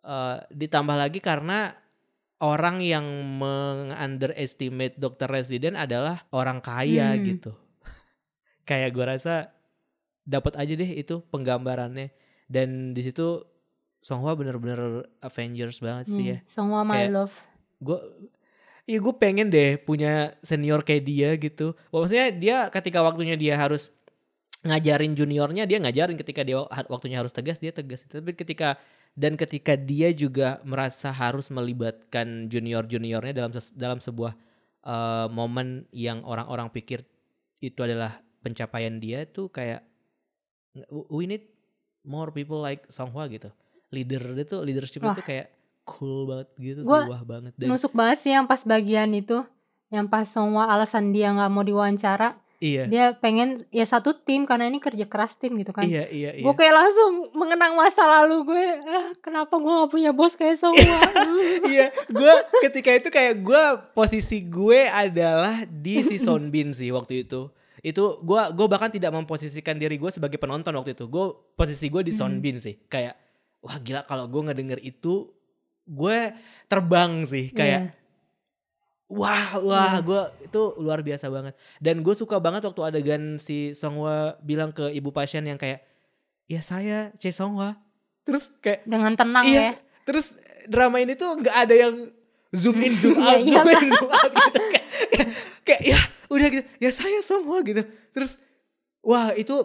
eh, 0.00 0.36
ditambah 0.48 0.94
lagi 0.94 1.18
karena 1.18 1.74
orang 2.38 2.78
yang 2.78 3.02
meng-underestimate 3.36 4.94
dokter 4.94 5.26
residen 5.26 5.74
adalah 5.74 6.22
orang 6.30 6.58
kaya 6.58 7.14
Hmm. 7.14 7.24
gitu 7.24 7.52
kayak 8.62 8.92
gue 8.92 9.04
rasa 9.06 9.50
dapat 10.22 10.54
aja 10.54 10.72
deh 10.72 10.90
itu 10.94 11.24
penggambarannya 11.26 12.12
dan 12.46 12.92
di 12.92 13.02
situ 13.02 13.42
Songhua 13.98 14.38
bener-bener 14.38 15.10
Avengers 15.18 15.82
banget 15.82 16.06
sih 16.06 16.24
ya 16.24 16.38
Nih, 16.38 16.46
semua 16.46 16.80
my 16.82 16.94
Kayak- 17.02 17.12
love. 17.12 17.34
gue 17.80 17.98
Iya 18.84 19.04
gue 19.04 19.14
pengen 19.14 19.52
deh 19.52 19.76
punya 19.76 20.32
senior 20.40 20.80
kayak 20.80 21.04
dia 21.04 21.36
gitu. 21.36 21.76
Maksudnya 21.92 22.32
dia 22.32 22.56
ketika 22.72 23.04
waktunya 23.04 23.36
dia 23.36 23.52
harus 23.52 23.92
ngajarin 24.66 25.14
juniornya 25.14 25.70
dia 25.70 25.78
ngajarin 25.78 26.18
ketika 26.18 26.42
dia 26.42 26.58
waktunya 26.90 27.22
harus 27.22 27.30
tegas 27.30 27.62
dia 27.62 27.70
tegas. 27.70 28.02
Tapi 28.06 28.34
ketika 28.34 28.74
dan 29.14 29.38
ketika 29.38 29.78
dia 29.78 30.10
juga 30.10 30.58
merasa 30.66 31.14
harus 31.14 31.50
melibatkan 31.50 32.50
junior 32.50 32.86
juniornya 32.86 33.34
dalam 33.34 33.52
dalam 33.78 33.98
sebuah 34.02 34.34
eh, 34.82 35.26
momen 35.30 35.86
yang 35.94 36.26
orang-orang 36.26 36.70
pikir 36.74 37.06
itu 37.62 37.78
adalah 37.82 38.18
pencapaian 38.42 38.98
dia 38.98 39.26
tuh 39.26 39.50
kayak 39.50 39.82
we 41.10 41.26
need 41.26 41.46
more 42.06 42.30
people 42.30 42.58
like 42.62 42.86
Songhua 42.90 43.26
gitu. 43.30 43.50
Leader 43.90 44.36
dia 44.36 44.44
tuh 44.46 44.60
leadership 44.62 45.00
Wah. 45.02 45.16
itu 45.16 45.22
kayak 45.24 45.48
cool 45.88 46.28
banget 46.28 46.48
gitu, 46.60 46.80
Gua 46.84 47.08
wah 47.08 47.22
banget 47.24 47.56
dan 47.56 47.72
Nusuk 47.72 47.96
banget 47.96 48.20
sih 48.20 48.32
yang 48.36 48.44
pas 48.44 48.60
bagian 48.62 49.08
itu. 49.16 49.40
Yang 49.88 50.06
pas 50.12 50.28
semua 50.28 50.68
alasan 50.68 51.16
dia 51.16 51.32
nggak 51.32 51.48
mau 51.48 51.64
diwawancara. 51.64 52.36
Iya. 52.58 52.84
Dia 52.84 53.14
pengen 53.14 53.62
ya 53.68 53.82
satu 53.82 54.12
tim 54.12 54.42
karena 54.42 54.66
ini 54.66 54.78
kerja 54.78 55.04
keras 55.04 55.34
tim 55.34 55.54
gitu 55.54 55.70
kan. 55.70 55.82
Iya 55.82 56.06
iya 56.06 56.30
iya. 56.32 56.42
Gue 56.42 56.52
kayak 56.52 56.74
langsung 56.74 57.10
mengenang 57.32 57.72
masa 57.72 58.02
lalu 58.02 58.42
gue. 58.44 58.64
Ah, 58.82 59.08
kenapa 59.18 59.54
gue 59.54 59.72
gak 59.72 59.90
punya 59.90 60.10
bos 60.10 60.34
kayak 60.34 60.56
semua? 60.56 60.98
iya, 61.66 61.88
gue 62.06 62.32
ketika 62.62 62.90
itu 62.92 63.08
kayak 63.08 63.40
gue 63.40 63.64
posisi 63.92 64.42
gue 64.42 64.84
adalah 64.84 65.62
di 65.64 66.02
si 66.02 66.16
Sonbin 66.16 66.74
sih 66.78 66.90
waktu 66.90 67.22
itu. 67.22 67.46
Itu 67.78 68.18
gue 68.20 68.40
gue 68.50 68.66
bahkan 68.66 68.90
tidak 68.90 69.10
memposisikan 69.10 69.78
diri 69.78 69.94
gue 69.94 70.10
sebagai 70.10 70.36
penonton 70.36 70.74
waktu 70.74 70.92
itu. 70.92 71.06
Gue 71.06 71.30
posisi 71.54 71.86
gue 71.86 72.02
di 72.02 72.10
Hmm. 72.10 72.20
Sonbin 72.26 72.58
sih. 72.58 72.74
Kayak 72.84 73.14
wah 73.58 73.78
gila 73.78 74.02
kalau 74.02 74.26
gue 74.26 74.42
ngedenger 74.44 74.78
itu 74.80 75.30
gue 75.84 76.18
terbang 76.66 77.22
sih 77.24 77.48
kayak 77.48 77.80
Iya. 77.80 77.96
Wah 79.08 79.56
wah 79.58 79.96
Iya. 79.96 80.04
gue 80.04 80.22
itu 80.44 80.62
luar 80.76 81.00
biasa 81.00 81.26
banget. 81.28 81.56
Dan 81.78 82.00
gue 82.00 82.12
suka 82.12 82.36
banget 82.36 82.62
waktu 82.62 82.82
adegan 82.84 83.36
si 83.36 83.72
Songhwa 83.72 84.36
bilang 84.40 84.68
ke 84.68 84.88
ibu 84.90 85.08
pasien 85.08 85.42
yang 85.42 85.56
kayak 85.56 85.80
ya 86.44 86.60
saya 86.60 87.10
Che 87.16 87.28
Songhwa. 87.28 87.76
Terus 88.22 88.52
kayak 88.60 88.84
dengan 88.84 89.12
tenang 89.12 89.44
Iya. 89.44 89.60
ya. 89.60 89.72
Terus 90.04 90.32
drama 90.64 91.00
ini 91.00 91.12
tuh 91.12 91.36
nggak 91.36 91.56
ada 91.58 91.74
yang 91.74 91.94
zoom 92.48 92.76
in 92.78 92.92
zoom 92.94 93.16
Iya, 93.16 93.24
out, 93.26 93.40
iya 93.42 93.60
zoom 93.60 93.68
in 93.78 93.90
zoom 93.90 94.10
out 94.10 94.32
gitu 94.32 94.58
kayak, 94.62 94.84
kayak, 95.10 95.28
kayak, 95.64 95.82
ya 95.84 95.98
udah 96.28 96.48
gitu, 96.48 96.64
ya 96.76 96.90
saya 96.90 97.20
semua 97.20 97.60
gitu. 97.60 97.80
Terus 98.12 98.36
wah 99.00 99.32
itu 99.32 99.56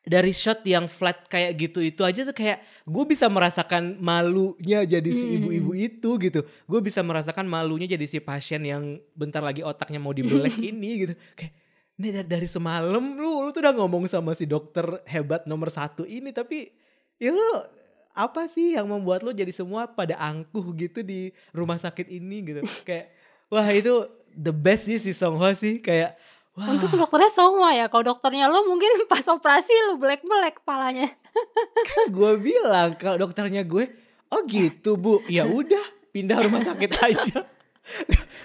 dari 0.00 0.32
shot 0.32 0.64
yang 0.64 0.88
flat 0.88 1.28
kayak 1.28 1.60
gitu 1.60 1.84
itu 1.84 2.00
aja 2.00 2.24
tuh 2.24 2.32
kayak 2.32 2.64
gue 2.88 3.04
bisa 3.04 3.28
merasakan 3.28 4.00
malunya 4.00 4.80
jadi 4.88 5.10
si 5.12 5.24
Mm, 5.24 5.28
mm, 5.28 5.36
ibu-ibu 5.44 5.72
itu 5.76 6.10
gitu. 6.16 6.40
Gue 6.64 6.80
bisa 6.80 7.04
merasakan 7.04 7.44
malunya 7.44 7.84
jadi 7.84 8.06
si 8.08 8.16
pasien 8.16 8.64
yang 8.64 8.96
bentar 9.12 9.44
lagi 9.44 9.60
otaknya 9.60 10.00
mau 10.00 10.16
dibelek 10.16 10.56
ini 10.72 10.90
gitu. 11.04 11.14
Kayak 11.36 11.52
ini 12.00 12.08
dari, 12.24 12.48
semalam 12.48 13.20
lu 13.20 13.44
lu 13.44 13.50
tuh 13.52 13.60
udah 13.60 13.76
ngomong 13.76 14.08
sama 14.08 14.32
si 14.32 14.48
dokter 14.48 15.04
hebat 15.04 15.44
nomor 15.44 15.68
satu 15.68 16.08
ini 16.08 16.32
tapi 16.32 16.72
ya 17.20 17.28
lu 17.28 17.44
apa 18.16 18.48
sih 18.48 18.72
yang 18.80 18.88
membuat 18.88 19.20
lu 19.20 19.36
jadi 19.36 19.52
semua 19.52 19.84
pada 19.84 20.16
angkuh 20.16 20.64
gitu 20.80 21.04
di 21.04 21.28
rumah 21.52 21.76
sakit 21.76 22.08
ini? 22.08 22.40
Gitu. 22.40 22.60
Kayak 22.88 23.12
wah 23.52 23.68
itu 23.68 24.08
the 24.32 24.50
best 24.50 24.88
sih 24.88 24.96
si 24.96 25.12
Song 25.12 25.36
Hwa 25.36 25.52
sih. 25.52 25.76
Kayak 25.84 26.16
wah 26.56 26.66
Untuk 26.74 26.90
dokternya 26.94 27.30
Songhwa 27.30 27.70
ya. 27.74 27.86
Kalau 27.86 28.04
dokternya 28.14 28.50
lo 28.50 28.66
mungkin 28.66 28.90
pas 29.12 29.24
operasi 29.26 29.72
lo 29.90 30.00
black-black 30.00 30.62
kepalanya. 30.62 31.08
gue 32.16 32.32
bilang 32.42 32.94
kalau 32.98 33.22
dokternya 33.22 33.62
gue 33.62 33.86
oh 34.30 34.40
gitu 34.46 34.98
bu 34.98 35.22
ya 35.26 35.46
udah 35.46 35.82
pindah 36.10 36.38
rumah 36.42 36.62
sakit 36.62 36.90
aja 37.10 37.38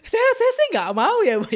saya 0.06 0.30
saya 0.38 0.52
sih 0.58 0.68
nggak 0.74 0.91
mau 0.96 1.18
ya 1.22 1.36
Bu. 1.41 1.50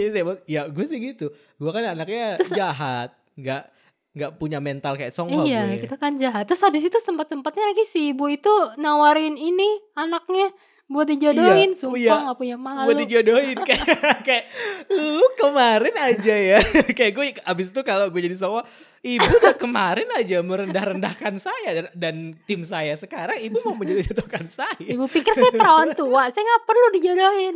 ya 0.46 0.62
gue 0.70 0.86
sih 0.86 1.00
gitu 1.02 1.30
gue 1.34 1.72
kan 1.72 1.96
anaknya 1.96 2.38
jahat 2.50 3.14
nggak 3.38 3.64
nggak 4.10 4.32
punya 4.42 4.58
mental 4.58 4.98
kayak 4.98 5.14
Song 5.14 5.30
Hwa 5.30 5.46
iya, 5.46 5.70
gue 5.70 5.86
kita 5.86 5.96
kan 5.96 6.18
jahat. 6.18 6.50
Terus 6.50 6.66
habis 6.66 6.82
itu 6.82 6.98
sempat-sempatnya 6.98 7.62
lagi 7.62 7.86
si 7.86 8.12
ibu 8.12 8.26
itu 8.26 8.50
nawarin 8.82 9.38
ini 9.38 9.70
anaknya 9.94 10.50
buat 10.89 11.06
dijodohin. 11.06 11.69
Iya, 11.71 11.78
Sumpah 11.78 12.02
iya. 12.02 12.17
nggak 12.25 12.38
punya 12.41 12.58
malu. 12.58 12.89
gue 12.89 12.95
dijodohin 13.06 13.58
kayak 13.69 14.25
kayak 14.25 14.45
lu 14.89 15.21
kemarin 15.38 15.93
aja 15.93 16.36
ya 16.36 16.60
kayak 16.97 17.13
gue 17.13 17.25
abis 17.45 17.69
itu 17.69 17.82
kalau 17.86 18.10
gue 18.10 18.21
jadi 18.25 18.34
Hwa 18.41 18.65
ibu 19.06 19.21
udah 19.30 19.54
kemarin 19.54 20.10
aja 20.17 20.41
merendah-rendahkan 20.41 21.38
saya 21.38 21.69
dan, 21.78 21.86
dan 21.93 22.15
tim 22.49 22.65
saya 22.65 22.97
sekarang 22.97 23.38
ibu 23.38 23.62
mau 23.62 23.78
menjodohkan 23.78 24.49
saya 24.49 24.75
Ibu 24.82 25.06
pikir 25.08 25.38
saya 25.38 25.54
perawan 25.54 25.93
tua, 25.99 26.28
saya 26.34 26.41
nggak 26.41 26.63
perlu 26.65 26.88
dijodohin. 26.97 27.56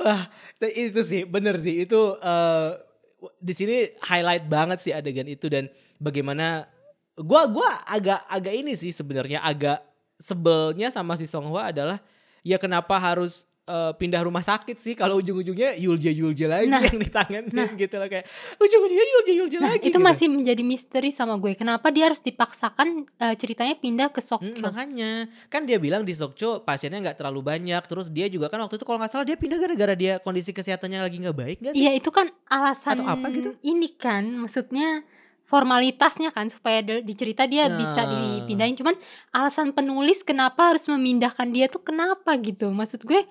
Wah, 0.00 0.22
t- 0.56 0.72
itu 0.72 1.00
sih 1.04 1.24
bener 1.28 1.60
sih 1.60 1.84
itu 1.84 2.00
eh, 2.16 2.70
di 3.36 3.52
sini 3.52 3.76
highlight 4.00 4.48
banget 4.48 4.78
sih 4.80 4.92
adegan 4.92 5.28
itu 5.28 5.48
dan 5.48 5.68
bagaimana 5.96 6.64
gua 7.16 7.44
gua 7.52 7.84
agak 7.84 8.24
agak 8.26 8.54
ini 8.56 8.72
sih 8.74 8.90
sebenarnya 8.90 9.44
agak 9.44 9.91
sebelnya 10.22 10.88
sama 10.88 11.18
si 11.18 11.26
Song 11.26 11.50
Hwa 11.50 11.68
adalah 11.68 11.98
ya 12.40 12.54
kenapa 12.56 12.94
harus 12.94 13.32
eh, 13.62 13.92
pindah 13.92 14.18
rumah 14.20 14.40
sakit 14.40 14.74
sih 14.76 14.94
kalau 14.94 15.18
ujung-ujungnya 15.18 15.74
Yulje 15.76 16.10
Yulje 16.10 16.46
lagi 16.46 16.66
Nah, 16.66 16.78
yang 16.80 16.98
ditanganin 16.98 17.50
nah. 17.52 17.70
gitu 17.72 17.94
lah 17.94 18.06
kayak 18.06 18.26
ujung-ujungnya 18.56 19.06
Yulje 19.08 19.32
Yulje 19.32 19.56
Nah, 19.56 19.70
lagi 19.70 19.82
itu 19.84 19.94
gitu. 19.94 20.02
masih 20.02 20.26
menjadi 20.28 20.62
misteri 20.62 21.10
sama 21.10 21.34
gue. 21.36 21.54
Kenapa 21.54 21.86
dia 21.88 22.06
harus 22.06 22.18
dipaksakan 22.18 22.88
eh, 23.16 23.34
ceritanya 23.36 23.74
pindah 23.76 24.08
ke 24.08 24.18
Hmm, 24.18 24.28
Sokcho? 24.32 24.58
makanya 24.60 25.10
kan 25.46 25.62
dia 25.62 25.78
bilang 25.78 26.02
di 26.02 26.10
Sokcho 26.12 26.58
pasiennya 26.60 26.98
nggak 27.00 27.18
terlalu 27.18 27.40
banyak 27.44 27.82
terus 27.84 28.06
dia 28.08 28.26
juga 28.26 28.46
kan 28.46 28.58
waktu 28.58 28.74
itu 28.74 28.84
kalau 28.84 28.98
nggak 28.98 29.12
salah 29.12 29.22
dia 29.24 29.36
pindah 29.36 29.58
gara-gara 29.58 29.94
dia 29.94 30.12
kondisi 30.18 30.50
kesehatannya 30.50 30.98
lagi 31.00 31.16
nggak 31.18 31.36
baik 31.36 31.56
nggak 31.58 31.72
sih? 31.74 31.82
Iya, 31.82 31.92
itu 31.94 32.10
kan 32.10 32.30
alasan 32.48 32.98
Atau 32.98 33.06
apa 33.06 33.26
gitu? 33.30 33.50
ini 33.62 33.90
kan, 33.92 34.26
maksudnya 34.36 35.06
formalitasnya 35.52 36.32
kan 36.32 36.48
supaya 36.48 36.80
di 36.80 37.04
di 37.04 37.12
cerita 37.12 37.44
dia 37.44 37.68
bisa 37.68 38.00
Nah. 38.00 38.40
dipindahin. 38.40 38.72
Cuman 38.72 38.96
alasan 39.30 39.70
penulis 39.70 40.24
kenapa 40.24 40.72
harus 40.72 40.88
memindahkan 40.88 41.44
dia 41.46 41.68
tuh 41.68 41.84
kenapa 41.84 42.32
gitu? 42.40 42.72
Maksud 42.72 43.04
gue 43.04 43.28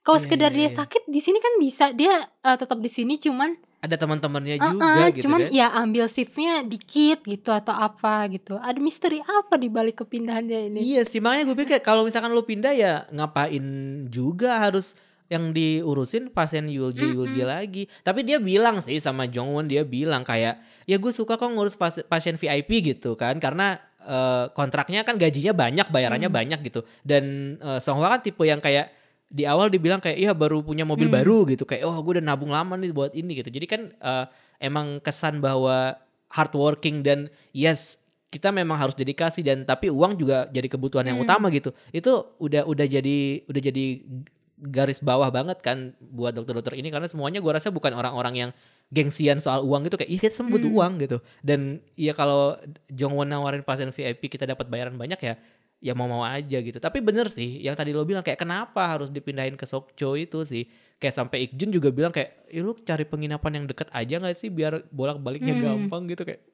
kalau 0.00 0.16
Iya, 0.16 0.24
sekedar 0.24 0.50
iya, 0.50 0.56
dia 0.56 0.68
iya. 0.72 0.76
sakit 0.80 1.02
di 1.04 1.20
sini 1.20 1.38
kan 1.38 1.52
bisa 1.60 1.84
dia 1.92 2.14
eh, 2.24 2.56
tetap 2.56 2.80
di 2.80 2.88
sini 2.88 3.20
cuman 3.20 3.52
ada 3.80 3.96
teman-temannya 3.96 4.56
eh, 4.56 4.60
juga 4.62 4.88
eh, 4.98 5.08
gitu 5.12 5.24
cuman 5.24 5.40
kan. 5.42 5.52
ya 5.52 5.66
ambil 5.74 6.04
shiftnya 6.06 6.54
dikit 6.62 7.20
gitu 7.22 7.50
atau 7.50 7.72
apa 7.72 8.24
gitu. 8.28 8.56
Ada 8.56 8.76
misteri 8.76 9.20
apa 9.20 9.54
di 9.54 9.68
balik 9.68 10.00
kepindahan 10.00 10.44
dia 10.44 10.64
ini? 10.64 10.80
Iya 10.80 11.04
sih 11.04 11.20
makanya 11.20 11.52
gue 11.52 11.56
pikir 11.58 11.80
kalau 11.80 12.02
misalkan 12.02 12.32
lu 12.32 12.40
pindah 12.40 12.72
ya 12.72 13.04
ngapain 13.10 13.64
juga 14.08 14.56
harus 14.58 14.96
yang 15.30 15.54
diurusin 15.54 16.28
pasien 16.28 16.66
Yulji 16.66 17.14
Yulji 17.14 17.40
lagi. 17.40 17.86
Tapi 18.02 18.20
dia 18.20 18.36
bilang 18.36 18.82
sih 18.82 18.98
sama 18.98 19.24
Jongwon 19.24 19.64
dia 19.64 19.86
bilang 19.86 20.20
kayak 20.20 20.58
ya 20.84 20.98
gue 20.98 21.12
suka 21.14 21.38
kok 21.38 21.46
ngurus 21.46 21.78
pas- 21.78 22.02
pasien 22.02 22.34
VIP 22.34 22.82
gitu 22.84 23.14
kan 23.14 23.38
karena 23.38 23.78
eh, 24.00 24.50
kontraknya 24.50 25.04
kan 25.04 25.14
gajinya 25.14 25.54
banyak 25.54 25.86
bayarannya 25.86 26.26
Hmm. 26.26 26.38
banyak 26.40 26.60
gitu 26.66 26.82
dan 27.00 27.24
eh, 27.56 27.78
Song 27.78 28.02
Hwa 28.02 28.10
kan 28.10 28.20
tipe 28.20 28.42
yang 28.42 28.58
kayak 28.58 28.90
di 29.28 29.46
awal 29.46 29.70
dibilang 29.70 30.02
kayak 30.02 30.18
iya 30.18 30.32
baru 30.34 30.58
punya 30.60 30.82
mobil 30.82 31.06
Hmm. 31.06 31.22
baru 31.22 31.46
gitu 31.46 31.62
kayak 31.62 31.84
oh 31.84 31.94
gue 32.00 32.18
udah 32.18 32.24
nabung 32.26 32.50
lama 32.50 32.74
nih 32.74 32.90
buat 32.90 33.12
ini 33.12 33.38
gitu. 33.38 33.48
Jadi 33.48 33.66
kan 33.68 33.80
eh, 33.92 34.24
emang 34.58 34.98
kesan 34.98 35.38
bahwa 35.38 35.94
hardworking 36.26 37.02
dan 37.02 37.30
yes 37.52 38.02
kita 38.26 38.50
memang 38.50 38.78
harus 38.78 38.94
dedikasi 38.94 39.42
dan 39.42 39.62
tapi 39.62 39.90
uang 39.90 40.14
juga 40.14 40.46
jadi 40.48 40.66
kebutuhan 40.66 41.02
yang 41.04 41.18
Hmm. 41.18 41.26
utama 41.26 41.46
gitu. 41.50 41.70
Itu 41.90 42.34
udah 42.38 42.62
udah 42.64 42.86
jadi 42.88 43.18
udah 43.46 43.62
jadi 43.62 43.86
garis 44.60 45.00
bawah 45.00 45.32
banget 45.32 45.64
kan 45.64 45.96
buat 45.98 46.36
dokter-dokter 46.36 46.76
ini 46.76 46.92
karena 46.92 47.08
semuanya 47.08 47.40
gua 47.40 47.56
rasa 47.56 47.72
bukan 47.72 47.96
orang-orang 47.96 48.34
yang 48.36 48.50
gengsian 48.90 49.38
soal 49.38 49.64
uang 49.64 49.88
gitu 49.88 49.96
kayak 49.96 50.10
iya 50.10 50.20
kita 50.20 50.34
semua 50.36 50.52
butuh 50.52 50.68
Hmm. 50.68 50.78
uang 50.78 50.92
gitu. 51.00 51.18
Dan 51.40 51.60
ya 51.94 52.12
kalau 52.12 52.60
Jongwon 52.90 53.26
nawarin 53.26 53.62
pasien 53.62 53.88
VIP 53.88 54.28
kita 54.28 54.44
dapat 54.44 54.68
bayaran 54.68 54.94
banyak 54.94 55.16
ya 55.16 55.34
ya 55.80 55.92
mau-mau 55.96 56.20
aja 56.20 56.60
gitu. 56.60 56.76
Tapi 56.76 57.00
bener 57.00 57.32
sih 57.32 57.62
yang 57.62 57.72
tadi 57.72 57.96
lo 57.96 58.04
bilang 58.04 58.20
kayak 58.20 58.36
kenapa 58.36 58.84
harus 58.84 59.08
dipindahin 59.08 59.56
ke 59.56 59.64
Sokcho 59.64 60.12
itu 60.14 60.44
sih. 60.44 60.68
Kayak 61.00 61.16
sampai 61.16 61.48
Ikjun 61.48 61.72
juga 61.72 61.88
bilang 61.88 62.12
kayak 62.12 62.50
ya 62.52 62.60
lu 62.60 62.76
cari 62.76 63.08
penginapan 63.08 63.62
yang 63.62 63.64
deket 63.64 63.88
aja 63.88 64.20
nggak 64.20 64.36
sih 64.36 64.52
biar 64.52 64.84
bolak-baliknya 64.92 65.56
Hmm. 65.56 65.64
gampang 65.88 66.04
gitu 66.10 66.28
kayak 66.28 66.44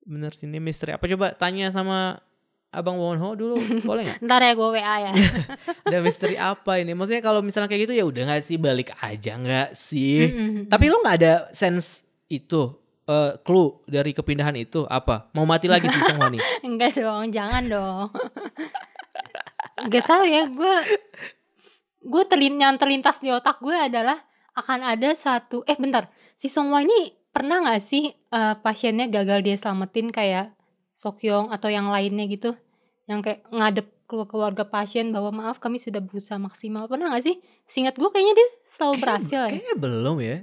bener 0.00 0.32
sih 0.32 0.48
ini 0.48 0.56
misteri 0.56 0.96
apa 0.96 1.04
coba 1.04 1.36
tanya 1.36 1.68
sama 1.68 2.24
Abang 2.70 3.02
Wonho 3.02 3.34
dulu 3.34 3.58
boleh 3.88 4.06
nggak? 4.06 4.18
Ntar 4.22 4.40
ya 4.46 4.52
gue 4.54 4.68
WA 4.78 4.96
ya. 5.10 5.12
Ada 5.90 5.98
misteri 5.98 6.38
apa 6.38 6.78
ini? 6.78 6.94
Maksudnya 6.94 7.22
kalau 7.22 7.42
misalnya 7.42 7.66
kayak 7.66 7.90
gitu 7.90 7.94
ya 7.98 8.06
udah 8.06 8.22
nggak 8.30 8.42
sih 8.46 8.56
balik 8.62 8.94
aja 9.02 9.32
nggak 9.34 9.68
sih? 9.74 10.30
Mm-mm. 10.30 10.70
Tapi 10.70 10.84
lu 10.86 11.02
nggak 11.02 11.18
ada 11.18 11.34
sense 11.50 12.06
itu 12.30 12.70
eh 13.10 13.34
clue 13.42 13.82
dari 13.90 14.14
kepindahan 14.14 14.54
itu 14.54 14.86
apa? 14.86 15.26
Mau 15.34 15.42
mati 15.42 15.66
lagi 15.66 15.90
sih 15.90 16.02
semua 16.06 16.30
nih? 16.30 16.38
Enggak 16.68 16.94
dong, 16.94 17.26
jangan 17.34 17.62
dong. 17.66 18.06
Gak 19.90 20.04
tau 20.06 20.22
ya, 20.22 20.46
gue 20.46 20.74
gue 22.00 22.22
terlin 22.30 22.54
yang 22.54 22.78
terlintas 22.78 23.18
di 23.18 23.34
otak 23.34 23.58
gue 23.58 23.74
adalah 23.74 24.16
akan 24.54 24.94
ada 24.94 25.10
satu 25.12 25.66
eh 25.66 25.74
bentar 25.74 26.06
si 26.38 26.46
Songwa 26.46 26.80
ini 26.80 27.12
pernah 27.30 27.62
nggak 27.62 27.82
sih 27.82 28.08
eh, 28.10 28.54
pasiennya 28.62 29.10
gagal 29.10 29.44
dia 29.44 29.56
selamatin 29.58 30.08
kayak 30.10 30.54
Sokyong 31.00 31.48
atau 31.48 31.72
yang 31.72 31.88
lainnya 31.88 32.28
gitu 32.28 32.52
yang 33.08 33.24
kayak 33.24 33.48
ngadep 33.48 33.88
ke 34.04 34.14
keluarga 34.28 34.68
pasien 34.68 35.08
bahwa 35.10 35.32
maaf 35.32 35.56
kami 35.56 35.80
sudah 35.80 36.04
berusaha 36.04 36.36
maksimal 36.36 36.84
pernah 36.84 37.08
nggak 37.08 37.24
sih? 37.24 37.36
Singkat 37.64 37.96
gue 37.96 38.10
kayaknya 38.10 38.34
dia 38.36 38.48
selalu 38.68 38.68
Kayaknya- 38.68 39.00
berhasil 39.00 39.40
ya. 39.40 39.48
Kayaknya 39.48 39.76
belum 39.80 40.16
ya. 40.20 40.38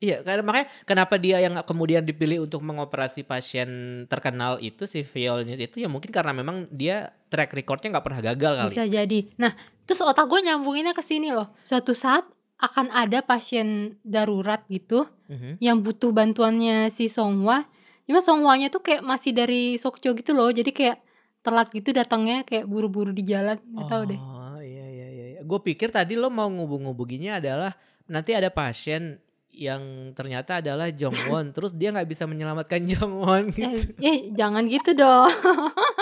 Iya, 0.00 0.16
karena 0.24 0.40
makanya 0.40 0.66
kenapa 0.88 1.14
dia 1.20 1.36
yang 1.44 1.52
kemudian 1.60 2.00
dipilih 2.00 2.48
untuk 2.48 2.64
mengoperasi 2.64 3.20
pasien 3.20 3.68
terkenal 4.08 4.56
itu 4.58 4.88
si 4.88 5.04
violinis 5.04 5.60
itu 5.60 5.84
ya 5.84 5.92
mungkin 5.92 6.08
karena 6.08 6.32
memang 6.32 6.64
dia 6.72 7.12
track 7.28 7.52
recordnya 7.52 7.92
nggak 7.92 8.06
pernah 8.08 8.22
gagal 8.24 8.52
kali. 8.56 8.70
Bisa 8.72 8.86
jadi. 8.88 9.18
Nah, 9.36 9.52
terus 9.84 10.00
otak 10.00 10.24
gue 10.24 10.40
nyambunginnya 10.40 10.96
ke 10.96 11.04
sini 11.04 11.28
loh. 11.28 11.52
Suatu 11.60 11.92
saat 11.92 12.24
akan 12.56 12.88
ada 12.90 13.20
pasien 13.20 14.00
darurat 14.00 14.64
gitu 14.72 15.04
Mhm. 15.28 15.60
yang 15.60 15.84
butuh 15.84 16.16
bantuannya 16.16 16.88
si 16.88 17.12
Songwa. 17.12 17.68
Cuma 18.10 18.18
Songwanya 18.18 18.66
tuh 18.68 18.82
kayak 18.82 19.06
masih 19.06 19.30
dari 19.30 19.78
Sokcho 19.78 20.10
gitu 20.12 20.34
loh. 20.34 20.50
Jadi 20.50 20.74
kayak 20.74 20.98
telat 21.40 21.70
gitu 21.70 21.94
datangnya 21.94 22.42
kayak 22.42 22.66
buru-buru 22.66 23.14
di 23.14 23.22
jalan. 23.22 23.54
Gak 23.54 23.86
tahu 23.86 24.02
deh. 24.10 24.18
Oh 24.18 24.58
iya 24.58 24.82
iya 24.90 25.06
iya. 25.06 25.26
Gue 25.40 25.62
pikir 25.62 25.94
tadi 25.94 26.18
lo 26.18 26.26
mau 26.26 26.50
ngubung-ngubunginnya 26.50 27.38
adalah 27.38 27.70
nanti 28.10 28.34
ada 28.34 28.50
pasien 28.50 29.22
yang 29.50 30.10
ternyata 30.14 30.58
adalah 30.58 30.90
Jongwon, 30.90 31.50
terus 31.54 31.70
dia 31.70 31.90
nggak 31.90 32.06
bisa 32.06 32.26
menyelamatkan 32.26 32.82
Jongwon 32.90 33.54
Eh, 33.54 33.78
gitu. 33.78 33.94
eh, 34.02 34.18
jangan 34.34 34.66
gitu 34.66 34.90
dong. 34.92 35.30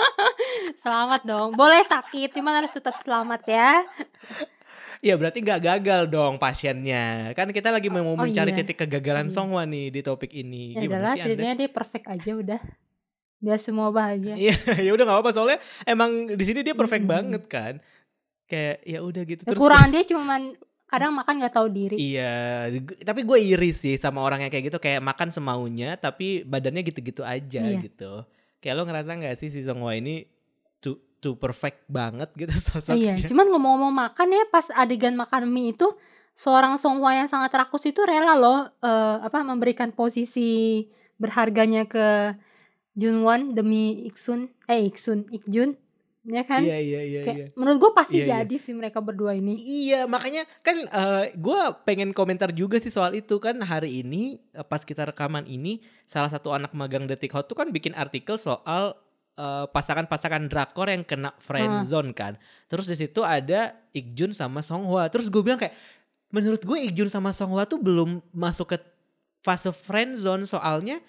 selamat 0.81 1.21
dong. 1.25 1.49
Boleh 1.53 1.85
sakit, 1.85 2.33
cuman 2.33 2.65
harus 2.65 2.73
tetap 2.73 2.97
selamat 2.97 3.41
ya. 3.45 3.85
Ya 4.99 5.15
berarti 5.15 5.39
nggak 5.39 5.61
gagal 5.61 6.01
dong 6.07 6.35
pasiennya. 6.35 7.31
Kan 7.31 7.49
kita 7.49 7.69
lagi 7.69 7.87
mau 7.87 8.03
Oh, 8.03 8.15
mencari 8.15 8.51
iya. 8.51 8.57
titik 8.57 8.77
kegagalan 8.77 9.27
Iya. 9.27 9.33
Songwa 9.33 9.63
nih 9.63 9.87
di 9.89 10.01
topik 10.01 10.31
ini. 10.33 10.73
Ya 10.73 10.83
Gimana 10.83 10.95
adalah 11.01 11.13
sih 11.13 11.23
ceritanya 11.25 11.55
dia 11.55 11.69
perfect 11.69 12.05
aja 12.05 12.31
udah. 12.33 12.61
Biar 13.39 13.55
semua 13.57 13.87
bahagia. 13.89 14.35
Iya, 14.35 14.55
ya 14.85 14.91
udah 14.91 15.03
nggak 15.03 15.17
apa-apa 15.17 15.31
soalnya 15.31 15.57
emang 15.83 16.11
di 16.29 16.43
sini 16.43 16.59
dia 16.59 16.75
perfect 16.75 17.01
Mm-mm. 17.01 17.15
banget 17.15 17.43
kan. 17.47 17.73
Kayak 18.45 18.75
ya 18.83 18.99
udah 18.99 19.23
gitu 19.23 19.41
terus. 19.41 19.55
Kekurangan 19.55 19.89
dia 19.95 20.03
cuman 20.03 20.41
kadang 20.85 21.11
makan 21.13 21.33
nggak 21.37 21.53
tahu 21.53 21.67
diri. 21.69 21.95
Iya, 21.95 22.33
tapi 23.01 23.21
gue 23.21 23.37
iri 23.39 23.71
sih 23.71 23.95
sama 23.95 24.19
orang 24.19 24.41
yang 24.41 24.51
kayak 24.51 24.67
gitu 24.67 24.77
kayak 24.77 24.99
makan 24.99 25.29
semaunya 25.29 25.95
tapi 25.95 26.43
badannya 26.43 26.83
gitu-gitu 26.83 27.23
aja 27.23 27.61
Iya. 27.63 27.79
gitu. 27.79 28.25
Kayak 28.59 28.75
lo 28.75 28.83
ngerasa 28.83 29.15
nggak 29.15 29.35
sih 29.37 29.47
si 29.47 29.63
Song 29.63 29.79
Hwa 29.79 29.95
ini 29.95 30.27
too 31.19 31.35
perfect 31.35 31.83
banget 31.91 32.31
gitu 32.35 32.51
Iya, 32.55 32.63
sosoknya? 32.63 33.13
cuman 33.27 33.45
ngomong-ngomong 33.51 33.93
makan 33.93 34.27
ya 34.31 34.43
pas 34.49 34.67
adegan 34.73 35.15
makan 35.15 35.51
mie 35.51 35.75
itu 35.75 35.87
seorang 36.33 36.79
Songhwa 36.79 37.11
yang 37.11 37.27
sangat 37.27 37.51
rakus 37.51 37.83
itu 37.87 37.99
rela 38.07 38.35
loh 38.39 38.71
eh, 38.79 39.17
apa 39.21 39.43
memberikan 39.43 39.91
posisi 39.91 40.87
berharganya 41.19 41.83
ke 41.83 42.33
Junwon 42.95 43.55
demi 43.55 44.07
Iksun 44.07 44.51
eh 44.67 44.87
Iksun 44.87 45.27
Ikjun 45.31 45.75
ya 46.27 46.43
kan 46.43 46.59
Iya 46.59 46.77
iya 46.79 47.01
iya 47.03 47.21
Kayak, 47.23 47.37
iya. 47.37 47.47
menurut 47.55 47.77
gue 47.79 47.91
pasti 47.95 48.15
Iya, 48.19 48.25
iya. 48.25 48.31
jadi 48.43 48.55
sih 48.59 48.73
mereka 48.75 48.99
berdua 48.99 49.35
ini 49.35 49.55
Iya 49.55 50.03
makanya 50.05 50.43
kan 50.63 50.75
gue 51.31 51.61
pengen 51.87 52.11
komentar 52.11 52.51
juga 52.51 52.77
sih 52.77 52.91
soal 52.91 53.15
itu 53.15 53.39
kan 53.39 53.55
hari 53.63 54.03
ini 54.03 54.39
eh, 54.51 54.65
pas 54.65 54.83
kita 54.83 55.07
rekaman 55.09 55.47
ini 55.47 55.79
salah 56.03 56.27
satu 56.31 56.51
anak 56.51 56.75
magang 56.75 57.07
detik 57.07 57.31
hot 57.31 57.47
tuh 57.47 57.55
kan 57.55 57.71
bikin 57.71 57.95
artikel 57.95 58.35
soal 58.35 58.99
eh, 59.39 59.65
pasangan-pasangan 59.71 60.51
drakor 60.51 60.91
yang 60.91 61.07
kena 61.07 61.31
friend 61.39 61.87
zone 61.87 62.11
kan. 62.11 62.35
Terus 62.67 62.91
di 62.91 62.99
situ 62.99 63.23
ada 63.23 63.71
Ikjun 63.95 64.35
sama 64.35 64.59
Songhwa. 64.59 65.07
Terus 65.07 65.31
gue 65.31 65.39
bilang 65.39 65.55
kayak 65.55 65.71
menurut 66.35 66.59
gue 66.59 66.77
Ikjun 66.91 67.07
sama 67.07 67.31
Songhwa 67.31 67.63
tuh 67.63 67.79
belum 67.79 68.19
masuk 68.35 68.75
ke 68.75 68.77
fase 69.39 69.71
friend 69.71 70.19
zone 70.19 70.43
soalnya 70.43 70.99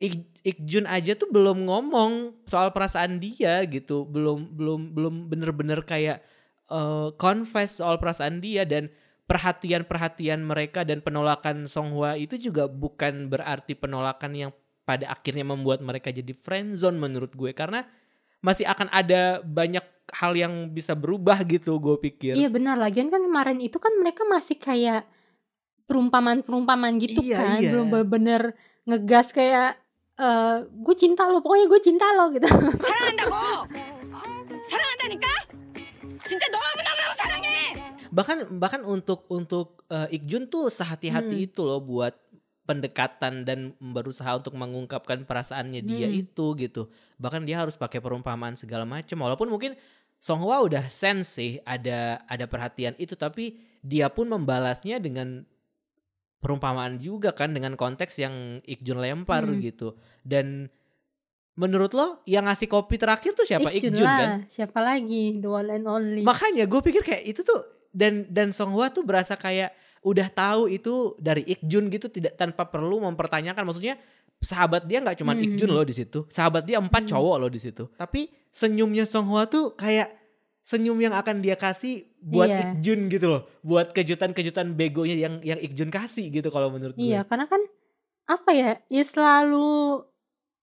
Ik- 0.00 0.30
Ikjun 0.46 0.86
aja 0.86 1.18
tuh 1.18 1.26
belum 1.28 1.66
ngomong 1.66 2.46
soal 2.46 2.70
perasaan 2.70 3.18
dia 3.18 3.60
gitu, 3.66 4.06
belum 4.06 4.54
belum 4.54 4.80
belum 4.94 5.14
bener-bener 5.28 5.82
kayak 5.82 6.22
eh, 6.70 7.08
confess 7.18 7.82
soal 7.82 7.98
perasaan 7.98 8.38
dia 8.38 8.62
dan 8.62 8.88
perhatian-perhatian 9.28 10.40
mereka 10.40 10.88
dan 10.88 11.04
penolakan 11.04 11.68
Songhwa 11.68 12.16
itu 12.16 12.40
juga 12.40 12.64
bukan 12.64 13.28
berarti 13.28 13.76
penolakan 13.76 14.32
yang 14.32 14.52
pada 14.88 15.12
akhirnya 15.12 15.44
membuat 15.44 15.84
mereka 15.84 16.08
jadi 16.08 16.32
friendzone 16.32 16.96
menurut 16.96 17.36
gue. 17.36 17.52
Karena 17.52 17.84
masih 18.40 18.64
akan 18.64 18.88
ada 18.88 19.44
banyak 19.44 19.84
hal 20.16 20.32
yang 20.32 20.72
bisa 20.72 20.96
berubah 20.96 21.44
gitu 21.44 21.76
gue 21.76 21.96
pikir. 22.00 22.32
Iya 22.32 22.48
benar. 22.48 22.80
Lagian 22.80 23.12
kan 23.12 23.20
kemarin 23.20 23.60
itu 23.60 23.76
kan 23.76 23.92
mereka 24.00 24.24
masih 24.24 24.56
kayak 24.56 25.04
perumpamaan-perumpamaan 25.88 27.00
gitu 27.00 27.24
iya, 27.24 27.40
kan. 27.40 27.58
iya. 27.64 27.72
belum 27.72 27.88
bener-bener 27.88 28.52
ngegas 28.84 29.32
kayak 29.32 29.80
eh, 30.20 30.24
uh, 30.24 30.56
gue 30.68 30.94
cinta 30.96 31.24
lo 31.28 31.40
pokoknya 31.40 31.66
gue 31.68 31.80
cinta 31.80 32.06
lo 32.12 32.28
gitu. 32.32 32.48
Bahkan 38.08 38.36
bahkan 38.60 38.82
untuk 38.84 39.28
untuk 39.32 39.84
uh, 39.92 40.08
Ikjun 40.12 40.48
tuh 40.48 40.72
sehati-hati 40.72 41.44
hmm. 41.44 41.46
itu 41.52 41.60
loh 41.64 41.80
buat 41.80 42.16
pendekatan 42.68 43.48
dan 43.48 43.72
berusaha 43.80 44.28
untuk 44.36 44.52
mengungkapkan 44.52 45.24
perasaannya 45.24 45.80
dia 45.80 46.04
Hmm. 46.04 46.20
itu 46.20 46.46
gitu. 46.60 46.92
Bahkan 47.16 47.48
dia 47.48 47.64
harus 47.64 47.80
pakai 47.80 47.96
perumpamaan 47.98 48.54
segala 48.54 48.84
macam 48.84 49.24
walaupun 49.24 49.48
mungkin 49.48 49.72
Songhwa 50.18 50.60
udah 50.60 50.84
sense 50.84 51.38
sih 51.38 51.56
ada 51.64 52.20
ada 52.28 52.44
perhatian 52.44 52.92
itu. 52.98 53.16
Tapi 53.16 53.56
dia 53.80 54.12
pun 54.12 54.28
membalasnya 54.28 55.00
dengan 55.00 55.46
perumpamaan 56.38 56.98
juga 56.98 57.34
kan 57.34 57.50
dengan 57.50 57.74
konteks 57.74 58.18
yang 58.18 58.60
Ikjun 58.62 58.98
lempar 58.98 59.48
Hmm. 59.48 59.58
gitu. 59.58 59.96
Dan 60.20 60.68
menurut 61.54 61.90
lo 61.90 62.22
yang 62.22 62.46
ngasih 62.46 62.68
kopi 62.68 62.94
terakhir 62.94 63.34
tuh 63.34 63.42
siapa? 63.42 63.70
Ikjun 63.72 63.94
Ikjun 63.94 64.04
lah 64.06 64.18
kan 64.18 64.30
siapa 64.46 64.78
lagi? 64.78 65.40
The 65.40 65.48
one 65.48 65.70
and 65.72 65.86
only. 65.86 66.22
Makanya 66.22 66.68
gue 66.68 66.80
pikir 66.82 67.02
kayak 67.02 67.24
itu 67.24 67.40
tuh 67.40 67.58
dan 67.90 68.28
dan 68.28 68.52
Songhwa 68.52 68.92
tuh 68.92 69.02
berasa 69.02 69.34
kayak 69.34 69.72
udah 70.00 70.28
tahu 70.28 70.68
itu 70.68 70.94
dari 71.16 71.42
Ikjun 71.42 71.88
gitu 71.88 72.06
tidak 72.06 72.34
tanpa 72.34 72.64
perlu 72.64 73.02
mempertanyakan 73.02 73.62
maksudnya 73.62 73.98
sahabat 74.38 74.84
dia 74.84 74.98
nggak 74.98 75.18
cuma 75.18 75.32
Hmm. 75.32 75.42
Ikjun 75.42 75.66
loh 75.66 75.82
di 75.82 75.92
situ 75.92 76.22
sahabat 76.28 76.62
dia 76.62 76.78
empat 76.78 77.04
Hmm. 77.04 77.10
cowok 77.10 77.36
loh 77.38 77.48
di 77.48 77.58
situ 77.58 77.90
tapi 77.92 78.30
senyumnya 78.48 79.02
Songhwa 79.02 79.44
tuh 79.44 79.72
kayak 79.72 80.14
senyum 80.62 80.94
yang 80.96 81.12
akan 81.12 81.40
dia 81.40 81.54
kasih 81.54 82.04
buat 82.20 82.46
Iya. 82.46 82.76
Ikjun 82.76 83.08
gitu 83.08 83.26
loh 83.26 83.42
buat 83.60 83.90
kejutan-kejutan 83.90 84.72
begonya 84.72 85.16
yang 85.16 85.34
yang 85.42 85.58
Ikjun 85.58 85.88
kasih 85.88 86.28
gitu 86.30 86.48
kalau 86.48 86.68
menurut 86.68 86.92
gue 86.92 87.02
Iya, 87.02 87.24
karena 87.24 87.44
kan 87.44 87.62
apa 88.26 88.50
ya? 88.52 88.76
Ya 88.86 89.00
selalu 89.02 90.04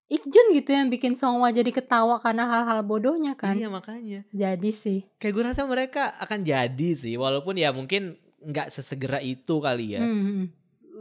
Ikjun 0.05 0.53
gitu 0.53 0.69
yang 0.69 0.87
bikin 0.87 1.17
Songwa 1.17 1.49
jadi 1.49 1.65
ketawa 1.67 2.21
karena 2.21 2.45
hal-hal 2.45 2.85
bodohnya 2.85 3.33
kan. 3.33 3.57
iya 3.57 3.65
makanya 3.67 4.21
Jadi 4.29 4.69
sih. 4.69 4.99
kayak 5.17 5.33
gue 5.33 5.43
rasa 5.43 5.65
mereka 5.65 6.13
akan 6.21 6.45
jadi 6.45 6.89
sih 6.93 7.17
walaupun 7.17 7.57
ya 7.57 7.73
mungkin 7.73 8.13
nggak 8.45 8.69
sesegera 8.69 9.19
itu 9.19 9.57
kali 9.57 9.97
ya 9.97 10.01
Hmm. 10.01 10.53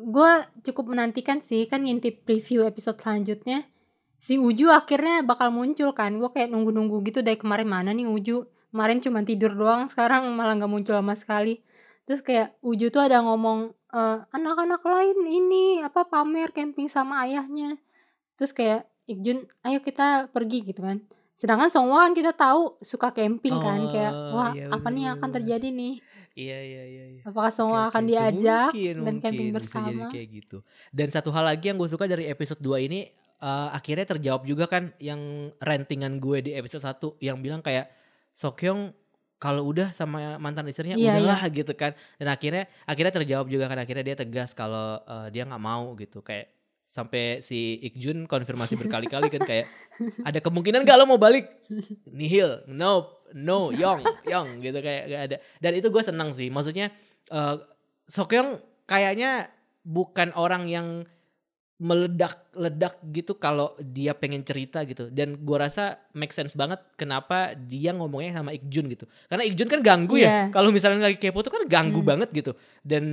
Gue 0.05 0.33
cukup 0.61 0.91
menantikan 0.91 1.39
sih 1.39 1.65
kan 1.65 1.87
ngintip 1.87 2.27
preview 2.27 2.67
episode 2.67 2.99
selanjutnya. 2.99 3.65
Si 4.19 4.37
Uju 4.37 4.69
akhirnya 4.69 5.23
bakal 5.23 5.49
muncul 5.49 5.95
kan. 5.95 6.19
Gue 6.19 6.29
kayak 6.29 6.51
nunggu-nunggu 6.51 7.01
gitu 7.05 7.23
dari 7.23 7.39
kemarin 7.39 7.71
mana 7.71 7.95
nih 7.95 8.05
Uju. 8.05 8.43
Kemarin 8.69 8.99
cuma 8.99 9.23
tidur 9.23 9.55
doang, 9.55 9.87
sekarang 9.93 10.29
malah 10.35 10.59
nggak 10.59 10.69
muncul 10.69 10.93
sama 10.93 11.15
sekali. 11.15 11.63
Terus 12.05 12.21
kayak 12.21 12.59
Uju 12.61 12.91
tuh 12.91 13.07
ada 13.07 13.23
ngomong 13.23 13.71
"Eh, 13.95 14.19
anak-anak 14.29 14.83
lain 14.83 15.19
ini 15.25 15.65
apa 15.81 16.05
pamer 16.05 16.51
camping 16.51 16.91
sama 16.91 17.23
ayahnya. 17.25 17.79
Terus 18.35 18.51
kayak 18.51 18.91
Ikjun, 19.05 19.45
ayo 19.63 19.79
kita 19.79 20.33
pergi 20.33 20.65
gitu 20.65 20.81
kan. 20.81 21.05
Sedangkan 21.37 21.69
Songwa 21.69 22.03
kan 22.03 22.17
kita 22.17 22.33
tahu 22.33 22.81
suka 22.81 23.13
camping 23.13 23.53
kan, 23.55 23.85
kayak 23.89 24.11
Oh, 24.11 24.33
wah 24.35 24.51
iya 24.53 24.73
apa 24.73 24.89
nih 24.89 25.03
yang 25.07 25.15
akan 25.21 25.31
terjadi 25.31 25.69
nih? 25.71 26.01
Iya 26.35 26.59
iya 26.61 26.83
iya, 26.87 27.05
iya. 27.19 27.23
Apakah 27.23 27.51
oke, 27.51 27.79
akan 27.91 28.03
diajak 28.07 28.71
Mungkin, 28.75 28.97
dan 29.03 29.15
camping 29.23 29.49
mungkin, 29.51 29.63
bisa 29.63 29.79
jadi 29.79 29.95
bersama? 29.99 30.11
kayak 30.11 30.29
gitu. 30.31 30.59
Dan 30.91 31.09
satu 31.11 31.31
hal 31.35 31.45
lagi 31.47 31.65
yang 31.71 31.79
gue 31.79 31.91
suka 31.91 32.07
dari 32.07 32.27
episode 32.31 32.59
2 32.63 32.87
ini 32.87 33.07
eh, 33.41 33.69
akhirnya 33.75 34.07
terjawab 34.07 34.43
juga 34.47 34.71
kan 34.71 34.95
yang 35.03 35.51
rantingan 35.59 36.23
gue 36.23 36.39
di 36.43 36.51
episode 36.55 36.83
1 36.83 37.19
yang 37.23 37.43
bilang 37.43 37.63
kayak 37.63 37.91
Sokyong 38.35 38.91
kalau 39.39 39.67
udah 39.69 39.93
sama 39.93 40.41
mantan 40.41 40.65
istrinya 40.71 40.97
Iya, 40.97 41.21
udahlah 41.21 41.41
gitu 41.53 41.75
kan. 41.75 41.93
Dan 42.17 42.31
akhirnya 42.31 42.65
akhirnya 42.87 43.13
terjawab 43.13 43.47
juga 43.51 43.67
kan 43.67 43.79
akhirnya 43.83 44.05
dia 44.07 44.17
tegas 44.17 44.55
kalau 44.55 45.03
eh, 45.03 45.29
dia 45.35 45.43
nggak 45.45 45.63
mau 45.63 45.93
gitu 45.99 46.23
kayak 46.23 46.54
sampai 46.95 47.43
si 47.43 47.83
Ikjun 47.83 48.31
konfirmasi 48.31 48.79
berkali-kali 48.79 49.27
kan 49.27 49.43
kayak 49.43 49.67
ada 50.23 50.39
kemungkinan 50.39 50.87
gak 50.87 50.95
lo 50.95 51.11
mau 51.11 51.19
balik? 51.19 51.51
Nihil 52.07 52.63
no 52.71 53.11
no 53.35 53.75
yong 53.75 54.07
yong 54.31 54.63
gitu 54.63 54.79
kayak 54.79 55.03
gak 55.11 55.23
ada. 55.27 55.37
Dan 55.59 55.73
itu 55.75 55.91
gue 55.91 56.03
senang 56.07 56.31
sih 56.31 56.55
maksudnya 56.55 56.95
eh 57.35 57.57
Sokyong 58.07 58.63
kayaknya 58.87 59.51
bukan 59.83 60.31
orang 60.39 60.71
yang 60.71 61.03
meledak-ledak 61.75 63.03
gitu 63.11 63.35
kalau 63.35 63.75
dia 63.83 64.15
pengen 64.15 64.47
cerita 64.47 64.87
gitu. 64.87 65.11
Dan 65.11 65.43
gua 65.43 65.67
rasa 65.67 65.99
make 66.15 66.31
sense 66.31 66.55
banget 66.55 66.79
kenapa 66.95 67.53
dia 67.59 67.91
ngomongnya 67.91 68.39
sama 68.39 68.55
Ikjun 68.55 68.87
gitu. 68.89 69.05
Karena 69.27 69.43
Ikjun 69.43 69.67
kan 69.69 69.81
ganggu 69.83 70.15
ya 70.17 70.23
Iya. 70.25 70.41
kalau 70.55 70.71
misalnya 70.71 71.11
lagi 71.11 71.19
kepo 71.19 71.43
tuh 71.43 71.51
kan 71.51 71.67
ganggu 71.67 71.99
Hmm. 72.01 72.09
banget 72.15 72.29
gitu. 72.31 72.53
Dan 72.81 73.05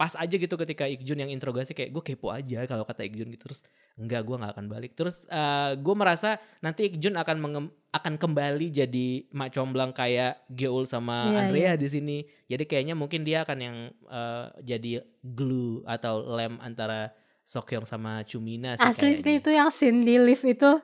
pas 0.00 0.16
aja 0.16 0.32
gitu 0.32 0.56
ketika 0.56 0.88
Ikjun 0.88 1.20
yang 1.20 1.28
interogasi 1.28 1.76
kayak 1.76 1.92
gue 1.92 2.00
kepo 2.00 2.32
aja 2.32 2.64
kalau 2.64 2.88
kata 2.88 3.04
Ikjun 3.04 3.28
gitu. 3.36 3.52
Terus 3.52 3.60
enggak 4.00 4.24
gua 4.24 4.40
nggak 4.40 4.52
akan 4.56 4.66
balik. 4.72 4.96
Terus 4.96 5.28
eh 5.28 5.76
gue 5.76 5.92
merasa 5.92 6.40
nanti 6.64 6.88
Ikjun 6.88 7.20
akan 7.20 7.36
mengem- 7.36 7.72
akan 7.92 8.16
kembali 8.16 8.72
jadi 8.72 9.28
mak 9.36 9.52
comblang 9.52 9.92
kayak 9.92 10.40
Geul 10.48 10.88
sama 10.88 11.28
Iya, 11.28 11.36
Andrea 11.44 11.72
di 11.76 11.88
sini. 11.92 12.18
Jadi 12.48 12.64
kayaknya 12.64 12.96
mungkin 12.96 13.28
dia 13.28 13.44
akan 13.44 13.58
yang 13.60 13.76
eh, 13.92 14.46
jadi 14.64 15.04
glue 15.20 15.84
atau 15.84 16.24
lem 16.32 16.56
antara 16.64 17.12
Sokyong 17.44 17.84
sama 17.84 18.24
Chumina 18.24 18.78
sih 18.80 18.86
Asli 18.86 19.20
sih 19.20 19.42
itu 19.42 19.50
yang 19.52 19.68
scene 19.68 20.00
di 20.00 20.16
lift 20.16 20.48
itu 20.48 20.80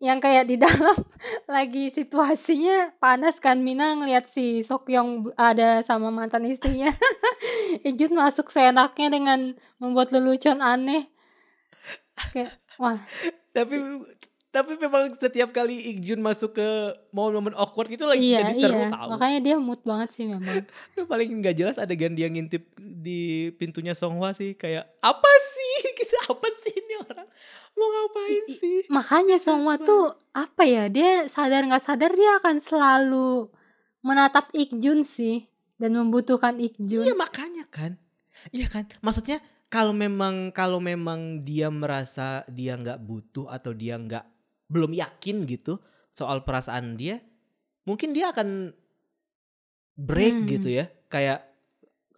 yang 0.00 0.16
kayak 0.16 0.48
di 0.48 0.56
dalam 0.56 0.96
lagi 1.54 1.92
situasinya 1.92 2.96
panas 2.96 3.36
kan 3.36 3.60
Mina 3.60 3.92
ngeliat 4.00 4.26
si 4.26 4.64
Sokyong 4.64 5.36
ada 5.36 5.84
sama 5.84 6.08
mantan 6.08 6.48
istrinya. 6.48 6.88
Ikjun 7.86 8.16
masuk 8.16 8.48
seenaknya 8.48 9.12
dengan 9.12 9.54
membuat 9.76 10.10
lelucon 10.10 10.64
aneh. 10.64 11.12
Kayak 12.32 12.56
wah. 12.80 12.96
Tapi 13.52 13.76
tapi 14.50 14.74
memang 14.80 15.14
setiap 15.20 15.52
kali 15.52 15.92
Ikjun 15.94 16.24
masuk 16.24 16.56
ke 16.56 16.68
momen-momen 17.12 17.54
awkward 17.54 17.92
itu 17.92 18.02
lagi 18.02 18.34
iya 18.34 18.48
jadi 18.48 18.54
seru 18.56 18.80
iya. 18.80 18.88
tahu. 18.88 19.08
Makanya 19.14 19.38
dia 19.44 19.56
mood 19.60 19.84
banget 19.84 20.16
sih 20.16 20.24
memang. 20.24 20.64
Paling 21.12 21.44
nggak 21.44 21.54
jelas 21.60 21.76
adegan 21.76 22.16
dia 22.16 22.26
ngintip 22.32 22.72
di 22.80 23.52
pintunya 23.60 23.92
Songhwa 23.92 24.32
sih 24.32 24.56
kayak 24.56 24.88
apa 25.04 25.32
sih? 25.54 25.60
gitu 25.80 25.89
apa 26.32 26.46
sih 26.60 26.74
ini 26.74 26.94
orang 26.98 27.28
mau 27.72 27.88
ngapain 27.88 28.44
I- 28.44 28.56
sih 28.56 28.78
makanya 28.88 29.36
semua 29.36 29.76
tuh 29.76 30.14
apa 30.30 30.62
ya 30.64 30.86
dia 30.86 31.26
sadar 31.26 31.64
nggak 31.64 31.82
sadar 31.82 32.12
dia 32.12 32.38
akan 32.38 32.56
selalu 32.58 33.48
menatap 34.00 34.48
Ikjun 34.52 35.02
sih 35.02 35.44
dan 35.76 35.92
membutuhkan 35.92 36.56
Ikjun 36.56 37.04
Iya 37.04 37.12
makanya 37.12 37.64
kan. 37.68 37.96
Iya 38.48 38.66
kan. 38.66 38.88
Maksudnya 39.00 39.36
kalau 39.68 39.92
memang 39.92 40.48
kalau 40.50 40.80
memang 40.80 41.44
dia 41.44 41.68
merasa 41.68 42.40
dia 42.48 42.76
nggak 42.76 43.00
butuh 43.00 43.46
atau 43.46 43.72
dia 43.72 43.96
nggak 43.96 44.24
belum 44.66 44.92
yakin 44.92 45.44
gitu 45.44 45.76
soal 46.08 46.42
perasaan 46.42 46.96
dia, 46.96 47.20
mungkin 47.84 48.10
dia 48.10 48.32
akan 48.32 48.72
break 49.94 50.34
Hmm. 50.36 50.48
gitu 50.48 50.68
ya. 50.72 50.88
Kayak 51.06 51.49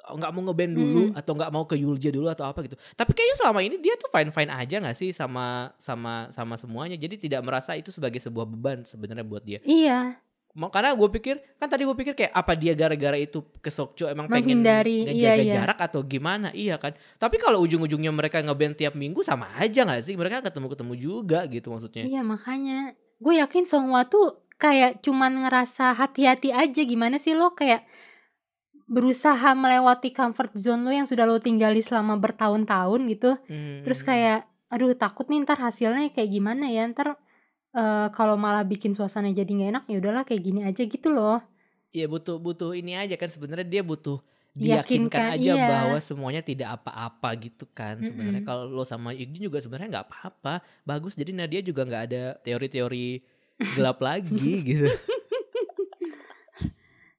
nggak 0.02 0.30
mau 0.34 0.42
ngeband 0.50 0.72
dulu 0.74 1.02
Hmm. 1.08 1.18
atau 1.18 1.32
nggak 1.38 1.50
mau 1.54 1.64
ke 1.64 1.78
Yulja 1.78 2.10
dulu 2.10 2.26
atau 2.26 2.44
apa 2.46 2.66
gitu. 2.66 2.74
Tapi 2.98 3.10
kayaknya 3.14 3.36
selama 3.38 3.60
ini 3.62 3.78
dia 3.78 3.94
tuh 3.94 4.10
fine 4.10 4.34
fine 4.34 4.50
aja 4.50 4.76
nggak 4.82 4.96
sih 4.98 5.14
sama 5.14 5.70
sama 5.78 6.26
sama 6.34 6.58
semuanya. 6.58 6.98
Jadi 6.98 7.30
tidak 7.30 7.46
merasa 7.46 7.78
itu 7.78 7.94
sebagai 7.94 8.18
sebuah 8.18 8.44
beban 8.44 8.82
sebenarnya 8.82 9.22
buat 9.22 9.46
dia. 9.46 9.62
Iya, 9.62 10.18
Makanya 10.52 10.92
gue 10.92 11.08
pikir 11.16 11.40
kan 11.56 11.64
tadi 11.64 11.88
gue 11.88 11.96
pikir 11.96 12.12
kayak 12.12 12.28
apa 12.36 12.52
dia 12.52 12.76
gara-gara 12.76 13.16
itu 13.16 13.40
ke 13.64 13.72
Sokcho 13.72 14.04
emang 14.04 14.28
pengen 14.28 14.60
Menghindari, 14.60 15.08
ngejaga 15.08 15.16
iya, 15.16 15.32
iya. 15.40 15.54
jarak 15.64 15.78
atau 15.80 16.04
gimana 16.04 16.52
iya 16.52 16.76
kan 16.76 16.92
tapi 17.16 17.40
kalau 17.40 17.64
ujung-ujungnya 17.64 18.12
mereka 18.12 18.44
ngeband 18.44 18.76
tiap 18.76 18.92
minggu 18.92 19.24
sama 19.24 19.48
aja 19.56 19.88
nggak 19.88 20.04
sih 20.04 20.12
mereka 20.12 20.44
ketemu-ketemu 20.44 20.92
juga 21.00 21.48
gitu 21.48 21.72
maksudnya 21.72 22.04
Iya 22.04 22.20
makanya 22.20 22.92
gue 23.16 23.34
yakin 23.40 23.64
Songhwa 23.64 24.04
tuh 24.04 24.44
kayak 24.60 25.00
cuman 25.00 25.48
ngerasa 25.48 25.96
hati-hati 25.96 26.52
aja 26.52 26.84
gimana 26.84 27.16
sih 27.16 27.32
lo 27.32 27.56
kayak 27.56 27.88
berusaha 28.88 29.54
melewati 29.54 30.10
comfort 30.12 30.52
zone 30.58 30.82
lo 30.84 30.90
yang 30.92 31.08
sudah 31.08 31.24
lo 31.24 31.38
tinggali 31.38 31.80
selama 31.80 32.18
bertahun-tahun 32.18 33.00
gitu. 33.10 33.30
Hmm, 33.48 33.82
terus 33.86 34.00
kayak 34.04 34.48
aduh 34.72 34.96
takut 34.96 35.28
nih 35.28 35.44
ntar 35.44 35.60
hasilnya 35.60 36.08
kayak 36.16 36.30
gimana 36.32 36.68
ya 36.72 36.88
ntar 36.88 37.20
eh, 37.76 38.08
kalau 38.16 38.40
malah 38.40 38.64
bikin 38.64 38.96
suasana 38.96 39.28
jadi 39.32 39.48
nggak 39.48 39.70
enak 39.76 39.84
ya 39.88 39.96
udahlah 40.00 40.24
kayak 40.24 40.42
gini 40.42 40.60
aja 40.64 40.82
gitu 40.82 41.08
loh. 41.12 41.40
Iya 41.92 42.08
butuh 42.08 42.40
butuh 42.40 42.72
ini 42.72 42.96
aja 42.96 43.20
kan 43.20 43.28
sebenarnya 43.28 43.68
dia 43.68 43.82
butuh 43.84 44.20
Yakinkan, 44.52 44.68
diyakinkan 45.08 45.24
aja 45.40 45.52
iya. 45.56 45.64
bahwa 45.68 45.98
semuanya 46.04 46.42
tidak 46.44 46.76
apa-apa 46.76 47.28
gitu 47.40 47.64
kan 47.72 48.00
sebenarnya. 48.04 48.44
Mm-mm. 48.44 48.48
kalau 48.48 48.68
lo 48.68 48.84
sama 48.84 49.16
Igjun 49.16 49.48
juga 49.48 49.64
sebenarnya 49.64 50.00
nggak 50.00 50.06
apa-apa 50.12 50.60
bagus. 50.84 51.16
Jadi 51.16 51.32
Nadia 51.32 51.64
juga 51.64 51.88
nggak 51.88 52.04
ada 52.12 52.36
teori-teori 52.44 53.24
gelap 53.76 53.98
lagi 54.04 54.52
gitu 54.74 54.92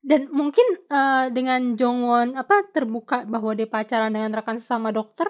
dan 0.04 0.28
mungkin 0.30 0.68
eh, 0.92 1.26
dengan 1.32 1.80
Jongwon 1.80 2.36
apa 2.36 2.68
terbuka 2.76 3.24
bahwa 3.24 3.56
dia 3.56 3.66
pacaran 3.66 4.12
dengan 4.12 4.36
rekan 4.36 4.60
sesama 4.60 4.92
dokter 4.92 5.26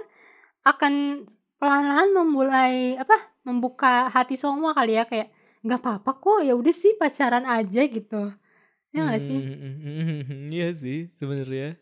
akan 0.66 1.24
pelan-pelan 1.62 2.10
memulai 2.12 2.98
apa 2.98 3.16
membuka 3.48 4.10
hati 4.12 4.36
Songhwa 4.36 4.74
kali 4.76 4.98
ya 5.00 5.06
kayak 5.08 5.32
nggak 5.64 5.80
apa-apa 5.80 6.12
kok 6.20 6.40
ya 6.44 6.54
udah 6.58 6.76
sih 6.76 6.96
pacaran 7.00 7.46
aja 7.48 7.82
gitu 7.88 8.34
ya 8.92 9.00
nggak 9.08 9.22
sih 9.24 9.40
Hmm, 9.44 10.48
Iya 10.52 10.68
sih 10.76 11.10
sebenarnya. 11.18 11.78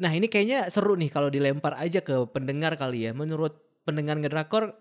Nah 0.00 0.10
ini 0.16 0.26
kayaknya 0.32 0.68
seru 0.72 0.96
nih 0.96 1.10
kalau 1.12 1.28
dilempar 1.28 1.76
aja 1.76 2.00
ke 2.00 2.14
pendengar 2.32 2.74
kali 2.80 3.04
ya. 3.08 3.12
Menurut 3.12 3.60
pendengar 3.84 4.16
ngedrakor, 4.16 4.72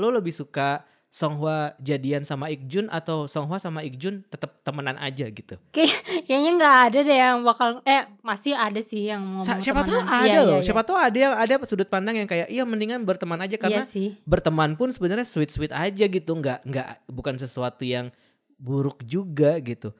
lo 0.00 0.08
lebih 0.08 0.32
suka 0.32 0.84
Songhwa 1.08 1.72
jadian 1.78 2.22
sama 2.22 2.52
Ikjun 2.52 2.86
atau 2.86 3.24
Songhwa 3.24 3.56
sama 3.56 3.80
Ikjun 3.80 4.20
tetap 4.26 4.60
temenan 4.60 4.94
aja 4.96 5.24
gitu? 5.26 5.56
kayaknya 5.72 6.50
nggak 6.54 6.76
ada 6.84 6.98
deh 7.00 7.16
yang 7.16 7.36
bakal 7.40 7.80
eh 7.82 8.04
masih 8.20 8.52
ada 8.52 8.76
sih 8.78 9.08
yang 9.08 9.24
ngomong 9.24 9.40
Sa- 9.40 9.56
siapa 9.58 9.80
tahu 9.80 9.96
temenan. 9.96 10.12
ada 10.12 10.28
Iya, 10.28 10.40
loh. 10.44 10.58
iya, 10.58 10.64
Siapa 10.64 10.82
tahu 10.82 10.96
ada 10.98 11.16
yang 11.16 11.32
ada 11.32 11.52
sudut 11.64 11.88
pandang 11.88 12.16
yang 12.16 12.28
kayak 12.28 12.46
iya 12.46 12.62
mendingan 12.62 13.00
berteman 13.00 13.40
aja 13.40 13.50
iya. 13.50 13.60
karena 13.60 13.80
iya 13.80 13.88
sih 13.88 14.12
berteman 14.22 14.76
pun 14.76 14.92
sebenarnya 14.92 15.24
sweet 15.24 15.48
sweet 15.48 15.72
aja 15.72 16.04
gitu. 16.04 16.30
Nggak 16.32 16.68
nggak 16.68 16.88
bukan 17.08 17.34
sesuatu 17.36 17.80
yang 17.80 18.12
buruk 18.54 19.00
juga 19.00 19.56
gitu. 19.60 19.96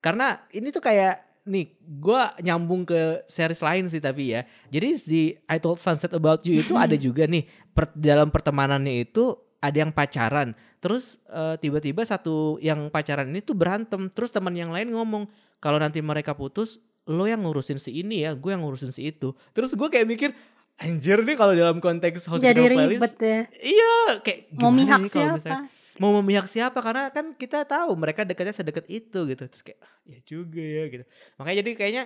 Karena 0.00 0.40
ini 0.48 0.68
tuh 0.68 0.80
kayak 0.80 1.20
nih 1.44 1.76
gue 1.76 2.22
nyambung 2.40 2.88
ke 2.88 3.20
series 3.28 3.60
lain 3.60 3.84
sih 3.84 4.00
tapi 4.00 4.32
ya 4.32 4.48
jadi 4.72 4.96
di 4.96 5.22
I 5.44 5.60
Told 5.60 5.76
Sunset 5.76 6.16
About 6.16 6.40
You 6.40 6.56
itu 6.56 6.72
ada 6.80 6.96
juga 6.96 7.28
nih 7.28 7.44
per- 7.68 7.92
dalam 7.92 8.32
pertemanannya 8.32 9.04
itu 9.04 9.36
ada 9.64 9.76
yang 9.80 9.92
pacaran. 9.96 10.52
Terus 10.84 11.24
eh, 11.32 11.56
tiba-tiba 11.56 12.04
satu 12.04 12.60
yang 12.60 12.92
pacaran 12.92 13.32
ini 13.32 13.40
tuh 13.40 13.56
berantem 13.56 14.12
terus 14.12 14.28
teman 14.28 14.52
yang 14.52 14.68
lain 14.68 14.92
ngomong 14.92 15.24
kalau 15.56 15.80
nanti 15.80 16.04
mereka 16.04 16.36
putus 16.36 16.84
lo 17.08 17.24
yang 17.24 17.40
ngurusin 17.44 17.80
si 17.80 18.00
ini 18.04 18.28
ya 18.28 18.36
gue 18.36 18.50
yang 18.52 18.60
ngurusin 18.60 18.92
si 18.92 19.08
itu. 19.08 19.32
Terus 19.56 19.72
gue 19.72 19.88
kayak 19.88 20.04
mikir 20.04 20.30
anjir 20.76 21.24
nih 21.24 21.36
kalau 21.38 21.56
dalam 21.56 21.80
konteks 21.80 22.28
hospital 22.28 22.50
jadi 22.50 22.62
playlist 22.66 22.98
ribet 22.98 23.14
deh 23.22 23.42
iya 23.62 24.18
kayak 24.26 24.40
mau 24.58 24.74
mihak 24.74 25.06
nih 25.06 25.12
siapa 25.12 25.36
misalnya 25.38 25.62
mau 26.02 26.10
memihak 26.18 26.46
siapa? 26.50 26.78
Karena 26.82 27.06
kan 27.14 27.38
kita 27.38 27.62
tahu 27.62 27.94
mereka 27.94 28.26
dekatnya 28.26 28.50
sedekat 28.50 28.82
itu 28.90 29.30
gitu. 29.30 29.42
Terus 29.46 29.62
kayak 29.62 29.78
"Ah, 29.78 29.94
ya 30.02 30.18
juga 30.26 30.58
ya 30.58 30.84
gitu. 30.90 31.04
Makanya 31.38 31.56
jadi 31.62 31.70
kayaknya 31.78 32.02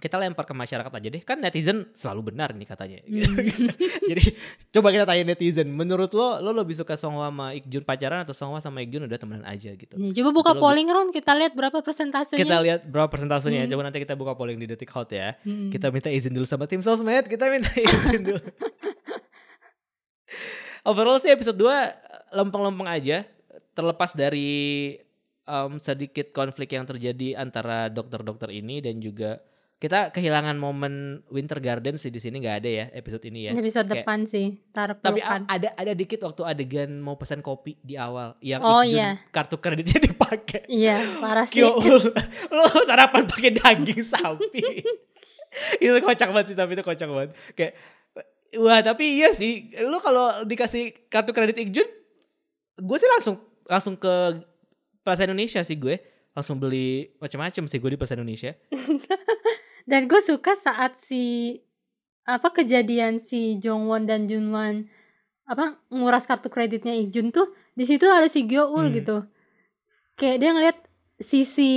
kita 0.00 0.16
lempar 0.16 0.48
ke 0.48 0.56
masyarakat 0.56 0.88
aja 0.88 1.08
deh. 1.12 1.20
Kan 1.20 1.44
netizen 1.44 1.92
selalu 1.92 2.32
benar 2.32 2.56
nih 2.56 2.64
katanya. 2.64 2.98
Hmm. 3.04 3.36
jadi 4.10 4.22
coba 4.72 4.88
kita 4.96 5.04
tanya 5.04 5.24
netizen. 5.36 5.68
Menurut 5.68 6.08
lo 6.16 6.40
lo 6.40 6.56
lebih 6.56 6.72
suka 6.72 6.96
Songhwa 6.96 7.28
sama 7.28 7.52
Ikjun 7.52 7.84
pacaran 7.84 8.24
atau 8.24 8.32
Songhwa 8.32 8.64
sama 8.64 8.80
Ikjun 8.80 9.04
udah 9.04 9.20
temenan 9.20 9.44
aja 9.44 9.76
gitu? 9.76 9.94
Ya, 10.00 10.10
coba 10.24 10.30
buka 10.32 10.52
Kalau 10.56 10.62
polling 10.64 10.88
Ron 10.88 11.12
kita 11.12 11.36
lihat 11.36 11.52
berapa 11.52 11.84
persentasenya. 11.84 12.40
Kita 12.40 12.56
lihat 12.64 12.80
berapa 12.88 13.12
persentasenya. 13.12 13.68
Hmm. 13.68 13.70
coba 13.76 13.82
nanti 13.92 14.00
kita 14.00 14.16
buka 14.16 14.32
polling 14.32 14.56
di 14.56 14.66
detik 14.66 14.88
hot 14.90 15.12
ya. 15.12 15.36
Hmm. 15.44 15.68
kita 15.68 15.92
minta 15.92 16.08
izin 16.08 16.32
dulu 16.32 16.48
sama 16.48 16.64
tim 16.64 16.80
sosmed. 16.80 17.28
Kita 17.28 17.52
minta 17.52 17.68
izin 17.76 18.24
dulu. 18.24 18.40
Overall 20.88 21.20
sih 21.20 21.28
episode 21.28 21.60
2 21.60 22.40
lempeng-lempeng 22.40 22.88
aja. 22.88 23.28
Terlepas 23.76 24.16
dari 24.16 24.96
em, 25.44 25.72
sedikit 25.76 26.32
konflik 26.32 26.72
yang 26.72 26.88
terjadi 26.88 27.36
antara 27.36 27.92
dokter-dokter 27.92 28.48
ini 28.54 28.80
dan 28.80 29.02
juga 29.02 29.44
kita 29.80 30.12
kehilangan 30.12 30.54
momen 30.54 30.94
Winter 31.26 31.56
Garden 31.56 31.96
sih 31.96 32.12
di 32.12 32.20
sini 32.20 32.36
nggak 32.36 32.56
ada 32.60 32.68
ya 32.68 32.84
episode 32.92 33.24
ini 33.24 33.48
ya. 33.48 33.56
Episode 33.56 33.88
Kayak- 33.88 33.96
depan 33.98 34.18
sih 34.24 34.46
tar 34.70 34.92
tapi 34.94 35.24
ada 35.24 35.72
ada 35.72 35.92
dikit 35.92 36.20
waktu 36.20 36.42
adegan 36.44 37.00
mau 37.00 37.16
pesan 37.16 37.40
kopi 37.40 37.80
di 37.80 37.96
awal 37.96 38.36
yang 38.38 38.60
Oh, 38.60 38.84
Ikjun 38.84 38.92
iya. 38.94 39.16
kartu 39.30 39.56
kreditnya 39.56 39.96
dipakai. 40.06 40.68
Iya 40.68 41.00
parah 41.16 41.48
sih. 41.48 41.64
Lo 42.46 42.64
sarapan 42.88 43.24
pakai 43.24 43.50
daging 43.50 44.04
sapi. 44.04 44.84
Itu 45.82 45.98
kocak 45.98 46.28
banget 46.28 46.46
sih 46.46 46.54
Tapi 46.54 46.76
itu 46.76 46.84
kocak 46.84 47.08
banget. 47.08 47.30
Kayak 47.52 47.72
Wah 48.56 48.84
tapi 48.84 49.16
iya 49.16 49.32
sih. 49.32 49.72
Lo 49.80 49.96
kalau 49.98 50.44
dikasih 50.44 51.08
kartu 51.08 51.32
kredit 51.32 51.56
Ikjun 51.58 51.88
Gue 52.76 52.96
sih 52.96 53.08
langsung 53.08 53.40
Langsung 53.64 53.96
ke 53.96 54.44
Plaza 55.00 55.24
Indonesia 55.24 55.58
sih 55.60 55.74
gue. 55.74 55.96
Langsung 56.30 56.54
beli 56.54 57.16
macam-macam 57.16 57.64
sih 57.64 57.78
gue 57.78 57.90
di 57.90 57.98
Plaza 57.98 58.12
Indonesia 58.12 58.52
Dan 59.90 60.06
gue 60.06 60.22
suka 60.22 60.54
saat 60.54 60.94
si 61.02 61.58
apa 62.22 62.54
kejadian 62.54 63.18
si 63.18 63.58
Jongwon 63.58 64.06
dan 64.06 64.30
Junwan 64.30 64.86
apa 65.42 65.82
nguras 65.90 66.30
kartu 66.30 66.46
kreditnya 66.46 66.94
Ijun 66.94 67.34
tuh 67.34 67.50
di 67.74 67.82
situ 67.82 68.06
ada 68.06 68.30
si 68.30 68.46
Gyeol 68.46 68.86
Hmm. 68.86 68.94
gitu. 68.94 69.16
Kayak 70.14 70.36
dia 70.38 70.50
ngeliat 70.54 70.78
sisi 71.18 71.72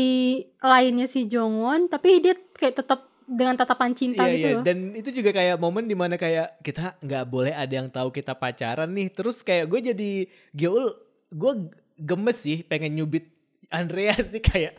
lainnya 0.62 1.10
si 1.10 1.26
Jongwon 1.26 1.89
tapi 1.89 2.21
dia 2.21 2.38
kayak 2.54 2.80
tetap 2.80 3.10
dengan 3.26 3.56
tatapan 3.56 3.95
cinta 3.95 4.28
Iya 4.28 4.34
gitu 4.36 4.45
iya 4.45 4.56
loh. 4.56 4.63
Dan 4.63 4.78
itu 4.93 5.10
juga 5.10 5.32
kayak 5.32 5.58
momen 5.58 5.88
di 5.88 5.95
mana 5.95 6.19
kayak 6.19 6.60
Kita 6.60 6.99
nggak 6.99 7.23
boleh 7.26 7.56
ada 7.56 7.71
yang 7.71 7.88
tahu 7.88 8.12
kita 8.12 8.36
pacaran 8.36 8.91
nih 8.91 9.08
Terus 9.10 9.39
kayak 9.41 9.71
gue 9.71 9.80
jadi 9.80 10.12
Gyeul 10.52 10.91
Gue 11.32 11.71
gemes 11.95 12.36
sih 12.36 12.67
Pengen 12.67 12.99
nyubit 12.99 13.32
Andreas 13.71 14.28
nih 14.28 14.43
kayak 14.43 14.73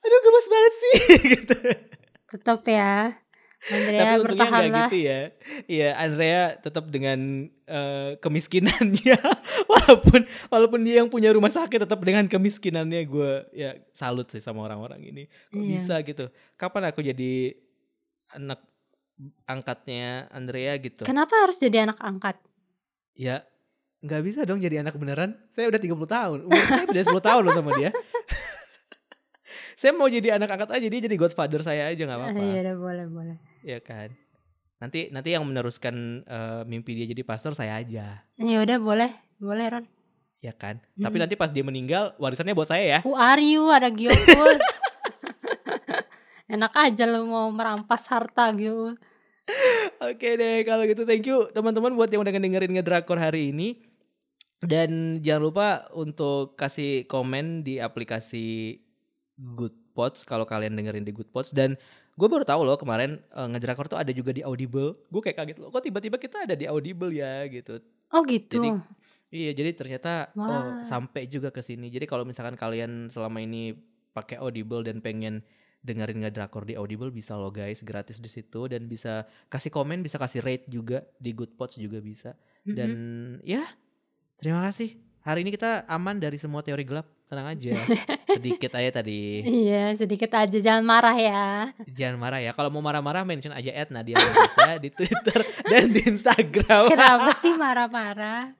Aduh 0.00 0.20
gemes 0.22 0.46
banget 0.46 0.74
sih 0.78 0.94
gitu 1.34 1.56
Tetap 2.30 2.62
ya. 2.64 3.18
Andrea 3.60 4.00
Tapi 4.00 4.20
untungnya 4.24 4.48
nggak 4.48 4.88
gitu 4.88 4.96
ya. 5.04 5.20
Iya, 5.68 5.88
Andrea 6.00 6.42
tetap 6.56 6.88
dengan 6.88 7.44
eh, 7.68 8.16
kemiskinannya. 8.16 9.18
walaupun 9.72 10.20
walaupun 10.48 10.80
dia 10.80 11.04
yang 11.04 11.12
punya 11.12 11.28
rumah 11.36 11.52
sakit 11.52 11.84
tetap 11.84 12.00
dengan 12.00 12.24
kemiskinannya 12.24 13.04
gue 13.04 13.32
ya 13.52 13.76
salut 13.92 14.32
sih 14.32 14.40
sama 14.40 14.64
orang-orang 14.64 15.04
ini. 15.04 15.22
Kok 15.52 15.60
Iya. 15.60 15.68
bisa 15.76 15.94
gitu? 16.00 16.32
Kapan 16.56 16.88
aku 16.88 17.04
jadi 17.04 17.52
anak 18.32 18.64
angkatnya 19.44 20.32
Andrea 20.32 20.80
gitu? 20.80 21.04
Kenapa 21.04 21.44
harus 21.44 21.60
jadi 21.60 21.84
anak 21.84 22.00
angkat? 22.00 22.40
Ya 23.12 23.44
nggak 24.00 24.22
bisa 24.24 24.40
dong 24.48 24.64
jadi 24.64 24.80
anak 24.80 24.96
beneran. 24.96 25.36
Saya 25.52 25.68
udah 25.68 25.76
30 25.76 26.08
tahun. 26.08 26.38
Umur 26.48 26.64
saya 26.64 26.88
beda 26.88 27.02
10 27.04 27.20
tahun 27.20 27.42
loh 27.44 27.52
sama 27.52 27.70
dia. 27.76 27.90
saya 29.80 29.92
mau 29.92 30.04
jadi 30.06 30.36
anak 30.36 30.50
angkat 30.50 30.76
aja 30.76 30.86
dia 30.86 31.00
jadi 31.00 31.16
godfather 31.16 31.62
saya 31.62 31.88
aja 31.88 31.96
nggak 31.98 32.18
apa-apa. 32.18 32.36
Iya 32.38 32.58
udah 32.62 32.76
boleh 32.76 33.06
boleh. 33.08 33.36
ya 33.62 33.80
kan 33.80 34.12
nanti 34.76 35.08
nanti 35.08 35.28
yang 35.30 35.40
meneruskan 35.42 35.94
eh, 36.22 36.62
mimpi 36.64 36.92
dia 36.94 37.04
jadi 37.06 37.20
pastor 37.22 37.52
saya 37.52 37.76
aja 37.76 38.24
Ya 38.34 38.56
udah 38.58 38.76
boleh 38.78 39.08
boleh 39.36 39.66
Ron. 39.68 39.84
ya 40.38 40.52
kan 40.52 40.80
tapi 40.94 41.16
Hmm. 41.16 41.22
nanti 41.22 41.34
pas 41.34 41.48
dia 41.48 41.60
meninggal 41.60 42.12
warisannya 42.16 42.52
buat 42.52 42.64
saya 42.66 42.84
ya 42.86 43.00
Who 43.00 43.12
are 43.12 43.36
you? 43.38 43.68
Ada 43.68 43.88
Gyeol. 43.88 44.56
Enak 46.50 46.72
aja 46.74 47.04
lu 47.04 47.24
mau 47.24 47.46
merampas 47.48 48.04
harta 48.06 48.50
Gyeol. 48.50 48.96
oke 50.00 50.28
deh 50.30 50.62
kalau 50.62 50.84
gitu 50.84 51.02
thank 51.04 51.24
you 51.24 51.48
teman-teman 51.50 51.92
buat 51.92 52.06
yang 52.06 52.20
udah 52.20 52.32
dengerin 52.32 52.72
ngedrakor 52.72 53.16
hari 53.16 53.50
ini 53.50 53.82
dan 54.60 55.18
jangan 55.18 55.42
lupa 55.42 55.68
untuk 55.90 56.54
kasih 56.54 57.04
komen 57.04 57.60
di 57.60 57.76
aplikasi 57.76 58.78
Good 59.40 59.96
Pods 59.96 60.28
kalau 60.28 60.44
kalian 60.44 60.76
dengerin 60.76 61.08
di 61.08 61.16
Good 61.16 61.32
Pods 61.32 61.56
dan 61.56 61.80
gue 62.14 62.28
baru 62.28 62.44
tahu 62.44 62.68
loh 62.68 62.76
kemarin 62.76 63.16
eh, 63.32 63.48
ngedrakor 63.48 63.88
tuh 63.88 63.96
ada 63.96 64.12
juga 64.12 64.36
di 64.36 64.44
Audible 64.44 65.00
gue 65.08 65.20
kayak 65.24 65.36
kaget 65.40 65.56
loh 65.56 65.72
kok 65.72 65.80
tiba-tiba 65.80 66.20
kita 66.20 66.44
ada 66.44 66.52
di 66.52 66.68
Audible 66.68 67.10
ya 67.16 67.48
gitu 67.48 67.80
Oh 68.10 68.22
gitu. 68.26 68.58
Jadi, 68.58 68.68
Iya, 69.30 69.54
jadi 69.54 69.70
ternyata 69.78 70.34
oh 70.34 70.42
Wah. 70.42 70.82
sampai 70.82 71.30
juga 71.30 71.54
ke 71.54 71.62
sini. 71.62 71.86
Jadi 71.86 72.02
kalau 72.10 72.26
misalkan 72.26 72.58
kalian 72.58 73.06
selama 73.14 73.38
ini 73.38 73.78
pakai 74.10 74.42
Audible 74.42 74.82
dan 74.82 74.98
pengen 74.98 75.46
dengerin 75.86 76.26
nggak 76.26 76.34
drakor 76.34 76.66
di 76.66 76.74
Audible 76.74 77.14
bisa 77.14 77.38
loh 77.38 77.54
guys, 77.54 77.78
gratis 77.86 78.18
di 78.18 78.26
situ 78.26 78.66
dan 78.66 78.90
bisa 78.90 79.30
kasih 79.46 79.70
komen, 79.70 80.02
bisa 80.02 80.18
kasih 80.18 80.42
rate 80.42 80.66
juga 80.66 81.06
di 81.22 81.30
Good 81.30 81.54
Pods 81.54 81.78
juga 81.78 82.02
bisa. 82.02 82.34
Dan 82.66 82.90
Mm-mm. 83.38 83.46
ya, 83.46 83.62
terima 84.42 84.66
kasih 84.66 84.98
hari 85.20 85.44
ini 85.44 85.50
kita 85.52 85.84
aman 85.86 86.16
dari 86.16 86.36
semua 86.40 86.64
teori 86.64 86.84
gelap. 86.84 87.06
Tenang 87.30 87.54
aja. 87.54 87.70
Sedikit 88.36 88.74
aja 88.74 88.90
tadi. 88.90 89.46
Iya, 89.46 89.94
sedikit 89.94 90.34
aja 90.34 90.58
jangan 90.58 90.82
marah 90.82 91.14
ya. 91.14 91.70
Jangan 91.86 92.18
marah 92.18 92.42
ya. 92.42 92.50
Kalau 92.50 92.74
mau 92.74 92.82
marah-marah 92.82 93.22
mention 93.22 93.54
aja 93.54 93.70
at 93.70 93.94
Nadia 93.94 94.18
di 94.82 94.90
Twitter 94.90 95.38
dan 95.70 95.94
di 95.94 96.02
Instagram. 96.10 96.90
Kenapa 96.90 97.30
sih 97.38 97.54
marah-marah? 97.54 98.59